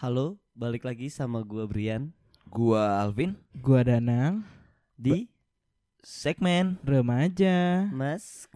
Halo, 0.00 0.40
balik 0.56 0.88
lagi 0.88 1.12
sama 1.12 1.44
gua 1.44 1.68
Brian 1.68 2.08
Gua 2.48 3.04
Alvin 3.04 3.36
Gua 3.52 3.84
Danang, 3.84 4.40
di 4.96 5.28
segmen 6.00 6.80
remaja. 6.80 7.84
Mas 7.92 8.48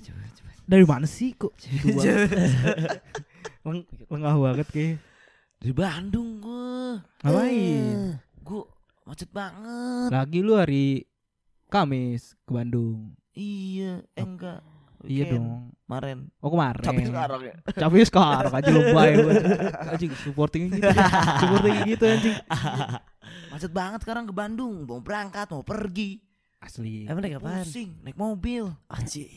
coba, 0.00 0.20
coba, 0.22 0.50
coba. 0.54 0.64
dari 0.66 0.84
mana 0.86 1.06
sih 1.06 1.30
kok? 1.34 1.52
banget? 1.98 2.30
Leng 3.66 3.80
lengah 4.08 4.34
banget 4.38 4.68
kayak. 4.70 4.96
Dari 5.58 5.74
Bandung 5.74 6.38
gua 6.38 7.02
Ngapain? 7.26 8.22
Gua 8.46 8.62
macet 9.02 9.30
banget 9.34 10.08
Lagi 10.14 10.38
lu 10.38 10.54
hari 10.54 11.02
Kamis 11.66 12.38
ke 12.46 12.50
Bandung. 12.54 13.18
Iya 13.34 14.06
eh, 14.14 14.22
enggak 14.22 14.62
Iya 15.06 15.30
Weekend. 15.30 15.46
dong. 15.46 15.62
Kemarin 15.86 16.18
Oh 16.42 16.50
kemarin. 16.50 16.86
Tapi 16.86 17.02
sekarang 17.06 17.40
ya 17.42 17.54
Capek 17.74 18.04
sekarang 18.06 18.52
aja 18.54 18.70
lebay 18.70 19.10
banget. 19.18 19.44
Anjing 19.94 20.12
supporting 20.22 20.62
gitu. 20.74 20.82
supporting 21.42 21.74
gitu 21.86 22.04
anjing. 22.06 22.36
Macet 23.52 23.72
banget 23.74 24.00
sekarang 24.02 24.24
ke 24.26 24.34
Bandung 24.34 24.86
Mau 24.86 25.02
berangkat 25.02 25.50
mau 25.50 25.62
pergi 25.62 26.22
Asli. 26.58 27.06
Emang 27.06 27.22
naik 27.22 27.38
apaan? 27.38 27.62
Pusing 27.62 27.90
naik 28.02 28.18
mobil 28.18 28.66
Anjir. 28.90 29.30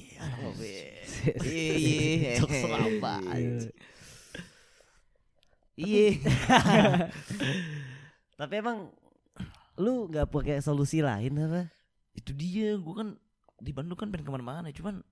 Iya 1.45 1.73
iya 1.77 2.31
Jok 2.41 2.49
selamba. 2.49 3.15
Iya. 3.31 3.69
Iya 5.77 6.07
Tapi 8.39 8.53
emang 8.57 8.89
lu 9.77 10.09
nggak 10.09 10.27
pakai 10.27 10.59
solusi 10.59 10.99
lain 10.99 11.37
apa? 11.37 11.69
Itu 12.11 12.33
dia 12.33 12.75
Gua 12.75 13.05
kan 13.05 13.07
di 13.61 13.71
Bandung 13.71 13.95
kan 13.95 14.09
pengen 14.09 14.25
ke 14.25 14.33
mana-mana 14.33 14.67
Cuman 14.73 15.05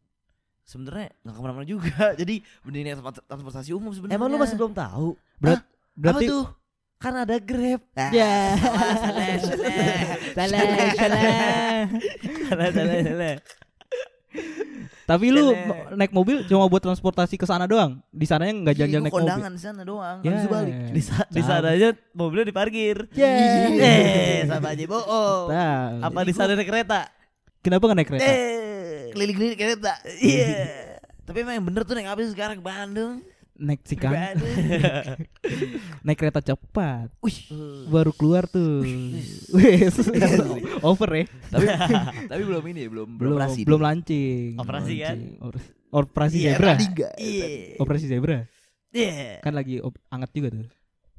sebenarnya 0.66 1.14
nggak 1.22 1.36
ke 1.36 1.42
mana-mana 1.42 1.66
juga 1.66 2.12
Jadi 2.22 2.42
mending 2.66 2.84
naik 2.86 2.96
transport- 3.00 3.26
transportasi 3.26 3.70
umum 3.72 3.94
sebenarnya 3.94 4.18
Emang 4.18 4.30
lu 4.30 4.38
masih 4.38 4.58
belum 4.58 4.74
tahu? 4.74 5.14
Berat, 5.38 5.62
Apa 5.62 5.70
berarti 5.96 6.26
tuh? 6.26 6.44
Kan 7.00 7.16
ada 7.16 7.40
Grab. 7.40 7.80
Ya. 8.12 8.60
Salah, 8.60 9.32
salah, 9.40 9.72
Salah, 10.36 10.62
salah. 10.92 11.24
Salah, 12.44 12.70
salah, 12.76 12.98
salah. 13.02 13.36
Tapi 15.08 15.26
lu 15.34 15.56
naik 15.96 16.12
mobil 16.12 16.46
cuma 16.46 16.68
buat 16.68 16.84
transportasi 16.84 17.34
ke 17.34 17.48
sana 17.48 17.66
doang. 17.66 18.04
Di 18.12 18.28
sananya 18.28 18.54
nggak 18.54 18.76
Iya, 18.76 18.80
jalan-jalan 18.84 19.04
naik 19.08 19.14
mobil. 19.16 19.26
kondangan 19.26 19.52
di 19.52 19.62
sana 19.64 19.82
doang. 19.82 20.18
Ya. 20.22 20.30
Habis 20.30 20.46
balik. 20.46 20.74
Di, 20.92 21.02
sa 21.02 21.16
di 21.26 21.42
sana 21.42 21.68
aja 21.72 21.88
mobilnya 22.12 22.46
diparkir. 22.46 22.98
Ya. 23.16 23.32
Eh, 23.72 24.44
sama 24.46 24.68
aja 24.70 24.84
bohong. 24.86 25.48
Apa 26.04 26.20
di 26.22 26.34
sana 26.36 26.52
naik 26.54 26.68
kereta? 26.68 27.10
Kenapa 27.64 27.84
nggak 27.88 27.98
naik 27.98 28.10
kereta? 28.12 28.28
Eh, 28.28 29.10
Keliling-keliling 29.10 29.58
kereta. 29.58 29.94
Iya. 30.20 30.52
Tapi 31.26 31.38
emang 31.42 31.56
yang 31.58 31.66
bener 31.66 31.82
tuh 31.88 31.96
naik 31.96 32.06
apa 32.06 32.22
sekarang 32.28 32.60
ke 32.60 32.66
Bandung? 32.68 33.24
Naik 33.60 33.84
kan. 33.94 34.40
Bandung. 34.40 34.56
naik 36.08 36.16
kereta 36.16 36.40
cepat. 36.40 37.12
Wih. 37.20 37.40
Baru 37.86 38.12
keluar 38.12 38.48
tuh. 38.48 38.88
Wes. 39.52 40.00
Over 40.80 41.10
ya. 41.14 41.24
tapi 41.52 41.66
tapi 42.26 42.42
belum 42.42 42.64
ini 42.66 42.88
belum 42.88 43.08
Belum 43.20 43.36
operasi. 43.36 43.68
belum 43.68 43.82
launching. 43.84 44.56
Operasi 44.56 44.94
kan? 44.98 45.18
Launching. 45.20 45.44
Oper- 45.44 45.78
Operasi 45.90 46.38
Iya, 46.38 46.54
zebra. 46.54 46.74
Iya. 47.18 47.48
Operasi 47.78 48.06
zebra. 48.08 48.38
Iya. 48.90 49.42
Kan 49.42 49.54
lagi 49.54 49.84
op- 49.84 50.00
anget 50.08 50.32
juga 50.32 50.48
tuh. 50.54 50.66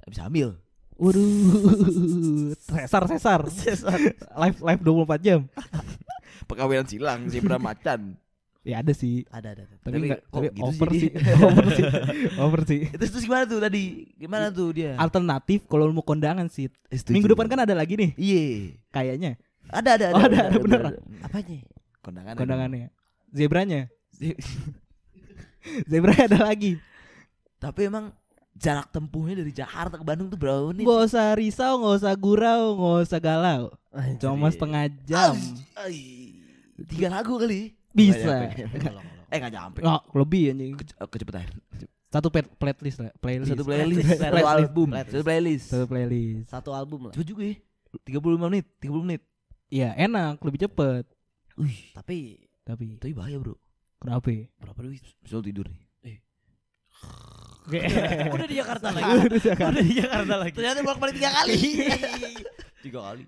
Bisa 0.06 0.24
ambil. 0.24 0.56
Waduh. 0.96 2.56
Sesar 2.56 3.04
sesar. 3.10 3.40
live 4.38 4.58
live 4.58 4.80
24 4.80 5.20
jam. 5.20 5.40
Pekawinan 6.46 6.86
silang 6.86 7.28
zebra 7.28 7.58
macan. 7.58 8.16
Ya 8.60 8.84
ada 8.84 8.92
sih. 8.92 9.24
Ada, 9.32 9.56
ada. 9.56 9.62
ada. 9.64 9.74
Tapi 9.80 9.88
Tapi 9.88 10.04
enggak 10.04 10.20
tapi 10.28 10.46
gitu 10.52 10.60
over 10.68 10.88
sih. 10.92 11.10
over 11.48 11.66
sih. 11.72 11.84
Over 12.36 12.60
sih. 12.68 12.80
Itu 12.92 13.04
terus 13.08 13.24
gimana 13.24 13.44
tuh 13.48 13.58
tadi? 13.58 13.84
Gimana 14.20 14.46
tuh 14.52 14.68
dia? 14.76 14.92
Alternatif 15.00 15.64
kalau 15.64 15.88
lu 15.88 15.96
mau 15.96 16.04
kondangan 16.04 16.44
sih. 16.52 16.68
Setuju. 16.92 17.14
Minggu 17.16 17.28
depan 17.32 17.48
kan 17.48 17.64
ada 17.64 17.72
lagi 17.72 17.96
nih 17.96 18.10
Iya. 18.20 18.42
kayaknya 18.92 19.40
Ada 19.70 19.90
ada 19.96 20.06
Oh, 20.12 20.20
ada, 20.20 20.38
ada, 20.52 20.58
bener. 20.60 20.80
Apanya? 21.24 21.56
Kondangan. 22.04 22.34
kondangannya. 22.36 22.88
Zebranya. 23.32 23.88
Zebranya 25.90 26.24
ada 26.28 26.38
lagi. 26.52 26.76
Tapi 27.60 27.88
emang 27.88 28.12
jarak 28.56 28.92
tempuhnya 28.92 29.40
dari 29.40 29.52
Jakarta 29.52 29.96
ke 29.96 30.04
Bandung 30.04 30.28
tuh 30.28 30.36
berapa 30.36 30.68
menit? 30.68 30.84
Gak 30.84 31.00
usah 31.08 31.32
risau, 31.32 31.80
gak 31.80 31.94
usah 32.04 32.12
gurau, 32.16 32.76
gak 32.76 32.98
usah 33.08 33.20
galau. 33.20 33.62
Cuma 34.20 34.52
setengah 34.52 34.88
jam. 35.08 35.32
Ay, 35.76 36.36
tiga 36.88 37.08
lagu 37.08 37.40
kali. 37.40 37.72
Bisa. 37.90 38.50
Eh 39.30 39.36
nggak 39.36 39.52
nyampe. 39.52 39.78
Nggak, 39.80 40.02
lebih 40.12 40.42
anjing. 40.50 40.72
Ke- 40.76 41.08
Kecepatan. 41.08 41.46
Satu 42.10 42.26
pet- 42.26 42.50
playlist 42.58 42.98
lah, 42.98 43.14
playlist. 43.16 43.50
Satu 43.50 43.62
playlist, 43.62 44.02
Playlist. 44.02 44.18
satu 44.18 44.42
album, 44.44 44.88
satu 44.90 45.22
playlist. 45.22 45.66
Satu 45.70 45.86
playlist. 45.86 46.46
Satu 46.50 46.70
album 46.74 47.00
lah. 47.06 47.12
Cepet 47.14 47.28
juga 47.28 47.42
ya. 47.46 47.56
35 48.02 48.38
menit, 48.40 48.66
30 48.78 49.02
menit. 49.02 49.22
Ya 49.70 49.94
enak, 49.94 50.42
lebih 50.42 50.58
cepet. 50.60 51.06
Wih, 51.54 51.94
Tapi 51.94 52.42
Tapi 52.60 52.98
tapi 52.98 53.12
bahaya, 53.12 53.38
Bro. 53.38 53.54
kenapa? 53.98 54.26
ya? 54.28 54.46
Berapa 54.58 54.78
duit? 54.80 55.02
Misal 55.22 55.38
tidur 55.40 55.66
nih. 55.66 55.82
Eh. 56.04 56.18
udah 58.34 58.46
di 58.46 58.56
Jakarta 58.56 58.86
lagi. 58.90 59.10
Udah 59.20 59.40
Jakarta. 59.40 59.70
udah 59.70 59.84
di 59.84 59.94
Jakarta 59.94 60.34
lagi. 60.36 60.52
Ternyata 60.52 60.78
bolak-balik 60.82 61.14
tiga 61.14 61.30
kali. 61.32 61.56
tiga 62.84 63.00
kali. 63.04 63.24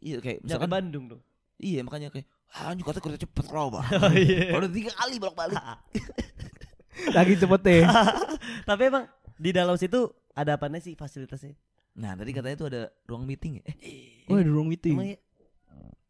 Iya 0.00 0.16
kayak 0.18 0.38
Jangan 0.40 0.46
misalkan 0.48 0.70
Bandung 0.70 1.04
dong. 1.06 1.22
iya 1.60 1.84
makanya 1.84 2.08
kayak 2.08 2.24
ah 2.50 2.70
anjing 2.70 2.82
kata 2.82 2.98
kerja 2.98 3.18
cepet 3.22 3.44
bro 3.46 3.70
bang. 3.70 3.86
Oh, 4.02 4.12
iya. 4.12 4.50
Baru 4.50 4.66
tiga 4.66 4.90
kali 4.92 5.16
bolak-balik. 5.16 5.56
Lagi 7.16 7.34
cepet 7.38 7.60
deh. 7.62 7.82
Tapi 8.68 8.82
emang 8.86 9.04
di 9.38 9.50
dalam 9.50 9.74
situ 9.74 10.10
ada 10.34 10.58
apa 10.58 10.66
sih 10.78 10.94
fasilitasnya? 10.94 11.54
Nah 11.96 12.14
tadi 12.14 12.30
katanya 12.30 12.56
tuh 12.58 12.68
ada 12.68 12.82
ruang 13.06 13.24
meeting 13.24 13.60
ya. 13.60 13.64
Eh, 13.80 14.26
Oh, 14.26 14.36
ada 14.36 14.46
ruang 14.46 14.68
meeting. 14.68 14.94
Emang 14.94 15.10
ya? 15.10 15.18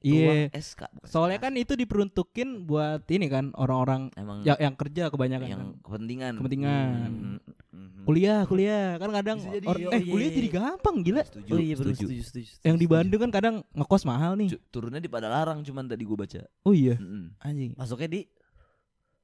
Iya. 0.00 0.24
ruang 0.24 0.44
SK 0.56 0.80
bukan 0.96 1.08
Soalnya 1.12 1.38
SK. 1.38 1.44
kan 1.44 1.52
itu 1.56 1.72
diperuntukin 1.76 2.48
buat 2.64 3.04
ini 3.06 3.26
kan 3.28 3.52
orang-orang 3.52 4.08
yang, 4.16 4.56
yang 4.58 4.74
kerja 4.74 5.12
kebanyakan 5.12 5.44
yang 5.46 5.60
kan. 5.60 5.68
kepentingan. 5.84 6.32
Kepentingan. 6.40 6.88
Hmm, 6.88 7.36
hmm. 7.70 8.04
Kuliah, 8.06 8.40
kuliah. 8.46 8.98
Kan 8.98 9.10
kadang 9.14 9.38
jadi, 9.38 9.66
or- 9.66 9.78
eh 9.94 10.00
iya, 10.02 10.10
kuliah 10.10 10.30
iya. 10.30 10.36
jadi 10.38 10.48
gampang 10.50 10.96
gila. 11.06 11.22
Setuju. 11.26 11.50
Oh 11.50 11.58
iya 11.58 11.74
betul 11.78 11.94
setuju. 11.94 12.06
setuju, 12.06 12.22
setuju, 12.26 12.46
setuju. 12.50 12.66
Yang 12.66 12.76
di. 12.76 12.86
Bandung 12.90 13.20
kan 13.22 13.30
kadang 13.30 13.54
ngekos 13.74 14.02
mahal 14.04 14.32
nih. 14.34 14.48
Cu- 14.54 14.62
Turunnya 14.74 15.00
di 15.00 15.10
Padalarang 15.10 15.62
cuman 15.62 15.84
tadi 15.86 16.02
gua 16.02 16.18
baca. 16.26 16.40
Oh 16.66 16.74
iya. 16.74 16.98
Mm-mm. 16.98 17.38
Anjing. 17.38 17.72
Masuknya 17.78 18.08
di 18.10 18.20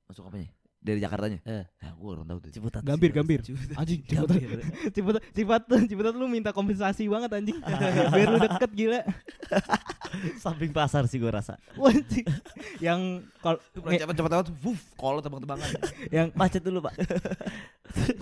Masuk 0.06 0.30
apanya? 0.30 0.48
Dari 0.86 1.02
Jakartanya? 1.02 1.42
Eh. 1.42 1.66
Nah, 1.82 1.92
gua 1.98 2.14
orang 2.14 2.26
tahu 2.30 2.38
tuh. 2.46 2.50
Ciputat. 2.54 2.82
Gambir, 2.86 3.10
gambir. 3.10 3.42
Ciputat. 3.42 3.74
Anjing, 3.74 4.00
Ciputat. 4.06 4.38
Ciputat, 4.94 5.22
Ciputat, 5.34 5.82
Ciputat 5.90 6.12
lu 6.14 6.30
minta 6.30 6.54
kompensasi 6.54 7.10
banget 7.10 7.34
anjing. 7.34 7.58
Biar 8.14 8.28
lu 8.30 8.38
deket 8.38 8.70
gila. 8.70 9.02
Samping 10.46 10.70
pasar 10.70 11.10
sih 11.10 11.18
gua 11.18 11.42
rasa. 11.42 11.58
Anjing. 11.74 12.22
Yang 12.78 13.26
kalau 13.42 13.58
cepet 13.74 14.46
wuff, 14.62 14.80
kalau 14.94 15.18
tebak-tebakan. 15.18 15.68
yang 16.14 16.30
Macet 16.38 16.62
dulu, 16.62 16.86
Pak. 16.86 16.94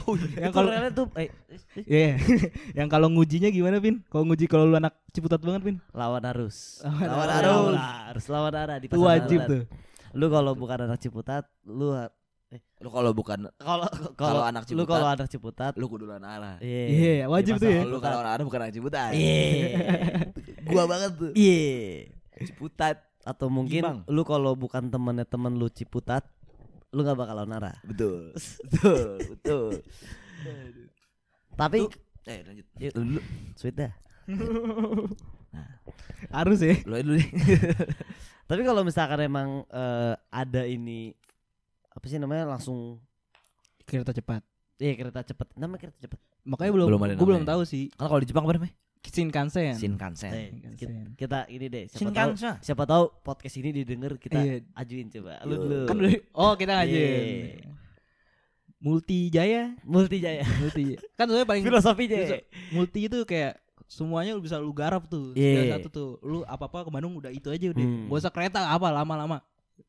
Oh 0.04 0.14
iya. 0.14 0.28
yang 0.40 0.50
Itu 0.50 0.56
kalau 0.56 0.68
relnya 0.68 0.90
tuh 0.90 1.06
eh, 1.14 1.28
eh, 1.48 1.60
Iya. 1.80 2.10
yang 2.78 2.88
kalau 2.88 3.08
ngujinya 3.08 3.48
gimana, 3.48 3.76
Pin? 3.78 4.00
Kalau 4.04 4.24
nguji 4.24 4.44
kalau 4.44 4.64
lu 4.64 4.74
anak 4.74 4.94
Ciputat 5.10 5.38
banget, 5.38 5.62
Pin? 5.62 5.76
lawan 5.90 6.24
arus. 6.26 6.80
Lawan 6.80 7.06
Lawan 7.06 7.28
arus. 7.30 7.48
arus. 7.70 7.78
Harus 7.80 8.24
lawan 8.28 8.54
arah 8.54 8.76
di 8.76 8.86
Itu 8.86 8.94
pasar 8.94 9.06
wajib 9.06 9.40
tuh. 9.44 9.62
Lu 10.12 10.26
kalau 10.28 10.52
bukan 10.52 10.78
anak 10.84 10.98
Ciputat, 10.98 11.44
lu 11.62 11.90
ha- 11.90 12.12
Lu 12.78 12.86
kalau 12.86 13.10
bukan 13.10 13.50
kalau 13.56 13.88
Kalau 14.14 14.42
anak 14.42 14.62
lu 14.64 14.78
Ciputat, 14.78 14.88
kalau 14.88 15.08
anak 15.08 15.26
Ciputat, 15.26 15.72
lu 15.74 15.86
kudu 15.86 16.04
lawan 16.04 16.22
arah. 16.22 16.54
iya. 16.58 16.84
Iya, 16.86 17.24
wajib 17.26 17.58
Di 17.58 17.60
tuh 17.60 17.70
ya. 17.72 17.82
lu 17.82 17.98
kalau 17.98 18.16
lawan 18.16 18.30
arah 18.30 18.44
bukan 18.44 18.60
anak 18.62 18.74
Ciputat. 18.74 19.10
Iya. 19.10 19.74
Gua 20.68 20.84
banget 20.84 21.10
tuh. 21.14 21.30
Iya. 21.34 22.14
Ciputat. 22.40 22.96
Atau 23.22 23.48
mungkin 23.48 23.80
Gimbang. 23.80 23.98
lu 24.04 24.20
kalau 24.22 24.52
bukan 24.52 24.86
temennya 24.86 25.24
temen 25.24 25.56
lu 25.56 25.66
Ciputat, 25.66 26.28
lu 26.94 27.02
nggak 27.02 27.18
bakal 27.18 27.34
lawan 27.34 27.52
arah. 27.52 27.76
Betul. 27.90 28.30
Betul, 28.64 29.08
betul. 29.28 29.70
Tapi 31.60 31.78
Lu- 31.82 32.02
Eh, 32.24 32.40
lanjut. 32.40 32.66
Yuk. 32.80 32.92
Lu 32.94 33.02
dulu. 33.04 33.20
sweet 33.52 33.76
dah. 33.76 33.92
Harus 36.32 36.58
ya. 36.58 36.74
Lu 36.82 36.96
dulu 36.96 37.14
deh. 37.14 37.28
Tapi 38.44 38.60
kalau 38.62 38.80
misalkan 38.80 39.20
emang 39.20 39.48
eh, 39.68 40.14
ada 40.30 40.62
ini 40.64 41.12
apa 41.90 42.04
sih 42.06 42.16
namanya 42.16 42.48
langsung 42.48 42.98
Kereta 43.84 44.10
cepat. 44.10 44.40
iya 44.74 44.96
kereta 44.96 45.20
cepet 45.22 45.48
namanya 45.54 45.86
kereta 45.86 46.00
cepet 46.00 46.16
Makanya 46.42 46.72
belum, 46.72 46.86
Belum 46.88 47.02
ada 47.02 47.14
gue 47.14 47.26
belum 47.26 47.44
tahu 47.44 47.62
sih. 47.64 47.92
Kan 47.92 48.08
kalau 48.08 48.18
di 48.18 48.26
Jepang 48.26 48.44
apa 48.44 48.56
namanya? 48.56 48.74
Shinkansen. 49.04 49.74
Shinkansen. 49.74 50.30
Eh, 50.30 50.46
Shinkansen. 50.48 50.76
kita, 50.76 50.92
kita 51.14 51.38
ini 51.48 51.66
deh 51.66 51.84
siapa 51.86 52.00
tahu 52.06 52.30
Shinkansen. 52.32 52.54
siapa 52.60 52.84
tahu 52.84 53.04
podcast 53.20 53.56
ini 53.56 53.70
didengar 53.72 54.12
kita 54.16 54.38
Iya. 54.38 54.54
ajuin 54.74 55.08
coba 55.08 55.32
lu 55.44 55.54
dulu 55.58 55.78
Kan 55.84 55.96
udah- 55.98 56.22
oh 56.32 56.52
kita 56.54 56.72
ngajin. 56.74 56.94
Iya. 56.94 57.72
Multi 58.78 59.18
Jaya, 59.28 59.72
Multi 59.82 60.16
Jaya. 60.20 60.44
multi. 60.60 61.00
kan 61.16 61.24
soalnya 61.24 61.44
paling 61.44 61.64
Filosofinya. 61.64 62.20
Filoso- 62.20 62.44
multi 62.70 63.00
itu 63.04 63.18
kayak 63.24 63.56
semuanya 63.84 64.32
lu 64.32 64.40
bisa 64.40 64.60
lu 64.60 64.72
garap 64.72 65.04
tuh. 65.06 65.32
Iya. 65.32 65.52
Segala 65.56 65.72
satu 65.78 65.88
tuh. 65.88 66.10
Lu 66.20 66.44
apa-apa 66.44 66.84
ke 66.84 66.90
Bandung 66.92 67.16
udah 67.16 67.28
itu 67.28 67.48
aja 67.48 67.66
udah. 67.72 67.80
Hmm. 67.80 68.08
Gak 68.08 68.18
usah 68.20 68.32
kereta 68.32 68.60
apa 68.62 68.88
lama-lama. 68.88 69.40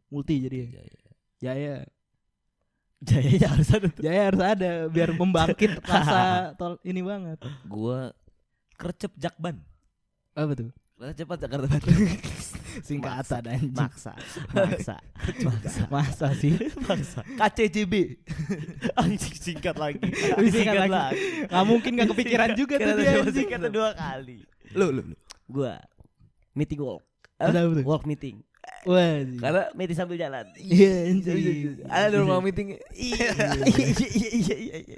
Multi 0.07 0.47
jadi. 0.47 0.57
Jaya. 0.71 0.95
Jaya. 1.37 1.75
Jayanya 3.03 3.47
harus 3.51 3.69
ada 3.69 3.87
tuh. 3.91 4.01
Jaya 4.01 4.21
harus 4.23 4.41
ada 4.41 4.71
biar 4.87 5.09
membangkit 5.11 5.71
rasa 5.91 6.55
tol 6.55 6.79
ini 6.81 7.03
banget. 7.03 7.37
Gua 7.67 8.15
kercep 8.75 9.11
jakban. 9.17 9.59
Apa 10.35 10.53
tuh? 10.53 10.71
Kereta 10.95 11.27
cepat 11.27 11.37
Jakarta 11.43 11.67
Bandung. 11.67 12.07
Singkatan 12.87 13.43
anjing. 13.51 13.75
Maksa. 13.75 14.15
Maksa. 14.55 14.95
Maksa. 15.43 15.81
Masa 15.91 16.27
sih? 16.39 16.55
Maksa. 16.87 17.19
KCJB. 17.35 17.93
Anjing 19.03 19.35
singkat 19.35 19.75
lagi. 19.75 19.99
Lebih 20.39 20.51
singkat 20.55 20.87
lagi. 20.87 21.19
Gak 21.51 21.65
mungkin 21.67 21.99
gak 21.99 22.15
kepikiran 22.15 22.55
juga 22.55 22.79
tuh 22.79 22.95
dia 22.95 23.27
singkat 23.27 23.67
dua 23.67 23.91
kali. 23.91 24.47
Lu 24.71 24.87
lu 24.95 25.03
lu. 25.11 25.15
Gua 25.51 25.83
meeting 26.55 26.79
walk. 26.79 27.03
Apa 27.43 27.51
tuh? 27.51 27.83
Walk 27.83 28.07
meeting. 28.07 28.39
Wah. 28.85 29.17
Karena 29.41 29.63
Meeting 29.73 29.97
sambil 29.97 30.17
jalan. 30.17 30.45
Iya 30.57 31.09
anjing. 31.09 31.83
ada 31.89 32.07
di 32.13 32.17
rumah 32.21 32.39
meeting. 32.39 32.77
Iya. 32.93 33.29
Iya 33.65 34.55
iya 34.55 34.55
iya 34.61 34.77
iya. 34.85 34.97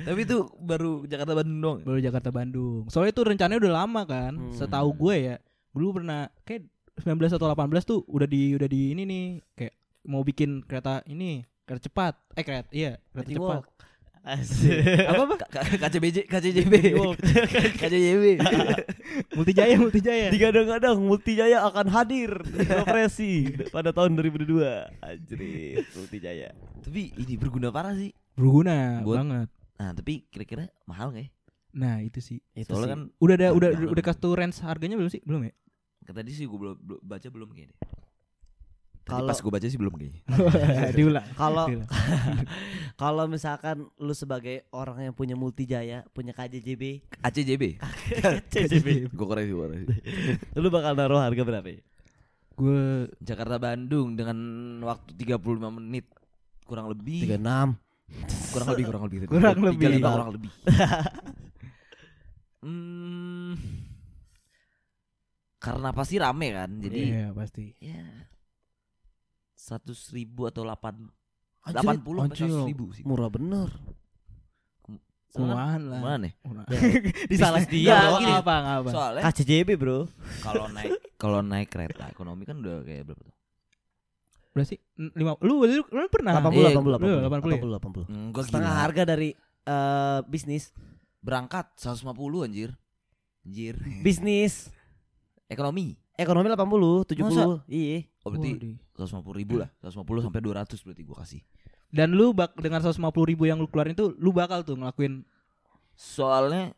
Tapi 0.00 0.24
itu 0.24 0.48
baru 0.58 1.04
Jakarta 1.06 1.32
Bandung 1.36 1.58
doang. 1.60 1.80
Baru 1.86 1.98
Jakarta 2.02 2.30
Bandung. 2.34 2.90
Soalnya 2.90 3.12
itu 3.14 3.22
rencananya 3.22 3.60
udah 3.60 3.74
lama 3.84 4.02
kan. 4.04 4.32
Hmm. 4.34 4.52
Setahu 4.56 4.90
gue 4.96 5.16
ya. 5.32 5.36
Dulu 5.70 6.02
pernah 6.02 6.26
kayak 6.42 6.66
19 7.00 7.36
atau 7.36 7.46
18 7.48 7.84
tuh 7.86 8.00
udah 8.10 8.28
di 8.28 8.52
udah 8.58 8.68
di 8.68 8.92
ini 8.92 9.02
nih 9.06 9.24
kayak 9.56 9.74
mau 10.08 10.20
bikin 10.26 10.64
kereta 10.66 11.00
ini 11.06 11.44
kereta 11.64 11.86
cepat. 11.86 12.14
Eh 12.34 12.44
kereta 12.44 12.68
iya, 12.74 12.98
kereta 13.14 13.28
Meeting 13.30 13.38
cepat. 13.38 13.60
walk. 13.62 13.66
Asik. 14.20 14.84
Apa 15.08 15.22
apa? 15.24 15.34
KCBJ 15.80 16.28
KCJB. 16.28 16.74
KCJB. 17.74 18.24
Multijaya, 19.32 19.74
Multijaya. 19.74 20.28
Digadang-gadang 20.28 21.00
Multijaya 21.00 21.64
akan 21.64 21.86
hadir 21.88 22.30
di 22.44 22.68
operasi 22.68 23.30
pada 23.68 23.90
tahun 23.90 24.14
2002. 24.14 25.00
Anjir, 25.00 25.40
Multijaya. 25.96 26.52
Tapi 26.80 27.16
ini 27.16 27.34
berguna 27.34 27.72
parah 27.72 27.96
sih. 27.96 28.12
Berguna 28.36 29.00
Buat- 29.00 29.18
banget. 29.24 29.48
Nah, 29.80 29.90
tapi 29.96 30.28
kira-kira 30.28 30.68
mahal 30.84 31.10
gak 31.10 31.24
ya? 31.24 31.28
Nah, 31.72 31.94
itu 32.00 32.20
sih. 32.20 32.44
Itu 32.52 32.68
Soalnya 32.70 32.84
sih. 32.84 32.92
kan 32.92 33.00
Udah 33.16 33.34
ada 33.34 33.48
udah 33.50 33.68
Dalam. 33.72 33.88
udah 33.88 34.02
kasih 34.04 34.32
range 34.34 34.58
harganya 34.60 34.96
belum 34.96 35.08
sih? 35.08 35.22
Belum 35.24 35.42
ya? 35.42 35.52
kata 36.00 36.20
tadi 36.20 36.32
sih 36.32 36.44
gue 36.44 36.58
belum 36.58 36.76
belum- 36.76 37.02
baca 37.02 37.28
belum 37.30 37.48
kayaknya. 37.54 37.76
Kalau- 39.12 39.26
pas 39.26 39.36
gue 39.36 39.50
baca 39.50 39.66
sih 39.66 39.76
belum 39.76 39.92
kayaknya. 39.92 40.20
Diulang. 40.96 41.26
Kalau 41.34 41.66
kalau 43.02 43.24
misalkan 43.26 43.76
lu 43.96 44.12
sebagai 44.12 44.68
orang 44.70 45.02
yang 45.02 45.14
punya 45.14 45.34
Multijaya, 45.34 46.06
punya 46.08 46.30
KJJB, 46.30 47.02
ACJB. 47.18 47.64
KJJB, 48.46 48.88
gue 49.16 49.26
koreksi 49.26 49.50
koreksi. 49.50 49.94
lu 50.54 50.68
bakal 50.68 50.94
naruh 50.94 51.18
harga 51.18 51.42
berapa 51.42 51.66
ya? 51.66 51.80
Gue 52.52 52.80
Jakarta 53.18 53.56
Bandung 53.56 54.14
dengan 54.14 54.36
waktu 54.82 55.16
35 55.16 55.40
menit 55.72 56.04
kurang 56.62 56.86
lebih 56.86 57.24
36. 57.26 57.40
kurang 58.50 58.68
lebih 58.68 58.84
kurang 58.84 59.02
lebih 59.02 59.18
Kurang 59.26 59.58
lebih. 59.60 59.86
lima 59.90 60.08
kurang 60.08 60.30
lebih 60.34 60.50
hmm, 62.60 63.52
karena 65.56 65.88
pasti 65.90 66.16
rame 66.16 66.48
kan 66.50 66.70
jadi 66.78 67.00
Iya, 67.00 67.26
pasti. 67.32 67.64
ya 67.78 68.02
seratus 69.60 70.08
ribu 70.10 70.48
atau 70.48 70.64
delapan 70.64 70.96
Anjir, 71.60 71.74
delapan 71.76 71.96
puluh 72.00 72.20
sampai 72.22 72.32
anjir. 72.32 72.48
seratus 72.48 72.64
ribu 72.66 72.84
sih 72.90 73.04
Murah 73.04 73.28
bener. 73.28 73.68
Kumahan 75.30 75.78
lah. 75.86 76.00
mana. 76.02 76.28
Disalah 77.28 77.62
dia, 77.64 77.94
bro. 78.02 78.18
gini, 78.18 78.32
apa 78.34 78.54
apa. 78.74 78.88
soalnya 78.90 79.22
KJJB, 79.22 79.68
Bro. 79.78 79.98
kalau 80.42 80.66
naik 80.74 80.90
kalau 81.14 81.38
naik 81.40 81.70
kereta 81.70 82.08
ekonomi 82.08 82.42
kan 82.42 82.58
udah 82.58 82.82
kayak 82.82 83.06
berapa 83.06 83.22
tuh 83.22 83.36
Berarti 84.50 84.74
n- 84.98 85.14
lima 85.14 85.38
lu 85.38 85.62
lu, 85.62 85.86
lu 85.86 86.08
pernah 86.10 86.34
80 86.34 86.50
Iya, 86.50 86.74
80 86.74 86.82
lu 86.82 87.22
80 87.22 87.30
80. 87.30 87.78
80 87.78 88.02
ya? 88.02 88.06
enggak 88.10 88.42
Setengah 88.42 88.74
harga 88.74 89.02
dari 89.06 89.30
eh, 89.62 90.20
bisnis. 90.26 90.74
berangkat 91.20 91.78
150 91.78 92.10
anjir 92.42 92.70
anjir 93.46 93.78
Bisnis. 94.02 94.66
ekonomi 95.46 95.94
Ekonomi 96.20 96.52
80, 96.52 97.08
70. 97.08 97.64
Iya. 97.66 97.98
oh 98.20 98.28
berarti 98.28 98.50
Waduh. 98.52 99.24
150 99.24 99.40
ribu 99.40 99.54
lah 99.56 99.68
150 99.80 100.26
sampai 100.28 100.40
200 100.44 100.84
berarti 100.84 101.02
gua 101.02 101.16
kasih 101.24 101.40
Dan 101.90 102.14
lu 102.14 102.30
bak 102.30 102.54
dengan 102.60 102.84
150 102.84 103.00
ribu 103.24 103.48
yang 103.48 103.58
lu 103.58 103.66
keluarin 103.66 103.96
itu 103.96 104.12
lu 104.20 104.30
bakal 104.30 104.60
tuh 104.62 104.76
ngelakuin 104.76 105.24
soalnya 105.96 106.76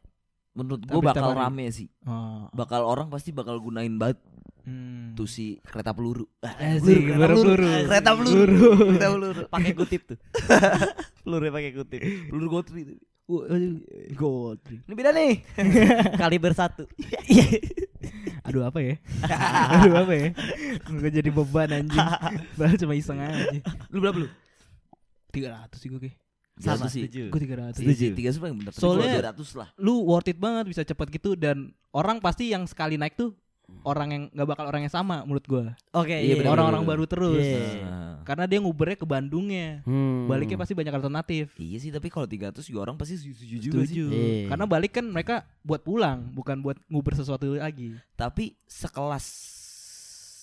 menurut 0.52 0.82
gua 0.86 1.12
bakal 1.12 1.34
rame 1.34 1.66
sih 1.68 1.90
oh, 2.06 2.46
bakal 2.52 2.86
orang 2.86 3.10
pasti 3.10 3.32
bakal 3.32 3.58
gunain 3.58 3.92
banget 3.96 4.20
hmm. 4.64 5.18
tuh 5.18 5.26
si 5.26 5.58
kereta 5.64 5.90
peluru 5.92 6.26
Asik, 6.42 7.02
kereta 7.12 7.34
peluru, 7.34 7.52
peluru 7.52 7.66
peluru. 7.66 7.88
kereta 7.88 8.10
peluru 8.14 8.34
Peluru. 8.46 8.70
kereta 8.94 9.08
peluru 9.10 9.42
Pakai 9.48 9.72
kutip 9.74 10.02
tuh. 10.06 10.18
Peluru 11.22 11.44
pakai 11.50 11.70
kutip. 11.70 12.00
peluru 12.30 12.48
gotri 12.50 12.80
itu 12.82 12.94
Aduh. 13.46 13.81
Gold. 14.12 14.61
ini 14.67 14.93
beda 14.93 15.11
nih 15.11 15.32
Kaliber 16.20 16.52
1. 16.52 16.84
Aduh 18.46 18.62
apa 18.62 18.79
ya? 18.79 18.94
Aduh 19.79 19.94
apa 19.96 20.12
ya? 20.12 20.29
Gue 20.84 21.11
jadi 21.11 21.31
beban 21.31 21.70
anjing. 21.73 22.08
Padahal 22.52 22.76
cuma 22.76 22.93
iseng 22.93 23.19
aja. 23.19 23.62
lu 23.88 23.99
berapa 23.99 24.19
lu 24.19 24.29
300 25.31 25.73
sih 25.79 25.88
gue. 25.88 26.12
Sama 26.58 26.87
sih. 26.87 27.08
Gue 27.08 27.40
300. 27.40 27.81
setuju 27.81 28.12
tiga 28.12 28.29
sih 28.29 28.40
paling 28.40 28.56
bener 28.58 28.73
Soalnya- 28.75 29.32
ratus 29.32 29.56
lah 29.56 29.73
Lu 29.78 30.05
worth 30.05 30.28
it 30.28 30.37
banget 30.37 30.69
bisa 30.69 30.82
cepet 30.82 31.08
gitu 31.11 31.32
dan 31.32 31.73
orang 31.90 32.20
pasti 32.20 32.52
yang 32.52 32.69
sekali 32.69 33.00
naik 33.00 33.17
tuh 33.17 33.32
orang 33.82 34.08
yang 34.10 34.22
nggak 34.30 34.48
bakal 34.48 34.64
orang 34.69 34.82
yang 34.84 34.94
sama 34.94 35.24
menurut 35.24 35.44
gua. 35.44 35.64
Oke, 35.90 36.14
Iya, 36.14 36.38
bener, 36.38 36.52
Orang-orang 36.52 36.82
bener. 36.84 36.92
baru 36.94 37.04
terus. 37.08 37.42
Iya. 37.42 37.82
Nah. 37.82 38.14
Karena 38.22 38.44
dia 38.46 38.58
ngubernya 38.62 38.94
ke 38.94 39.06
Bandungnya. 39.08 39.82
Hmm. 39.82 40.30
Baliknya 40.30 40.54
pasti 40.54 40.76
banyak 40.78 40.94
alternatif. 40.94 41.50
iya 41.58 41.78
sih 41.82 41.90
tapi 41.90 42.06
kalau 42.06 42.30
300 42.30 42.62
juga 42.62 42.86
orang 42.86 42.94
pasti 42.94 43.19
setuju 43.19 43.56
juga 43.58 43.82
sih. 43.82 43.98
Iya. 43.98 44.54
Karena 44.54 44.64
balik 44.69 44.92
kan 44.94 45.04
mereka 45.08 45.42
buat 45.62 45.82
pulang, 45.82 46.30
bukan 46.30 46.62
buat 46.62 46.78
nguber 46.86 47.19
sesuatu 47.19 47.50
lagi. 47.54 47.98
tapi 48.14 48.54
sekelas 48.70 49.26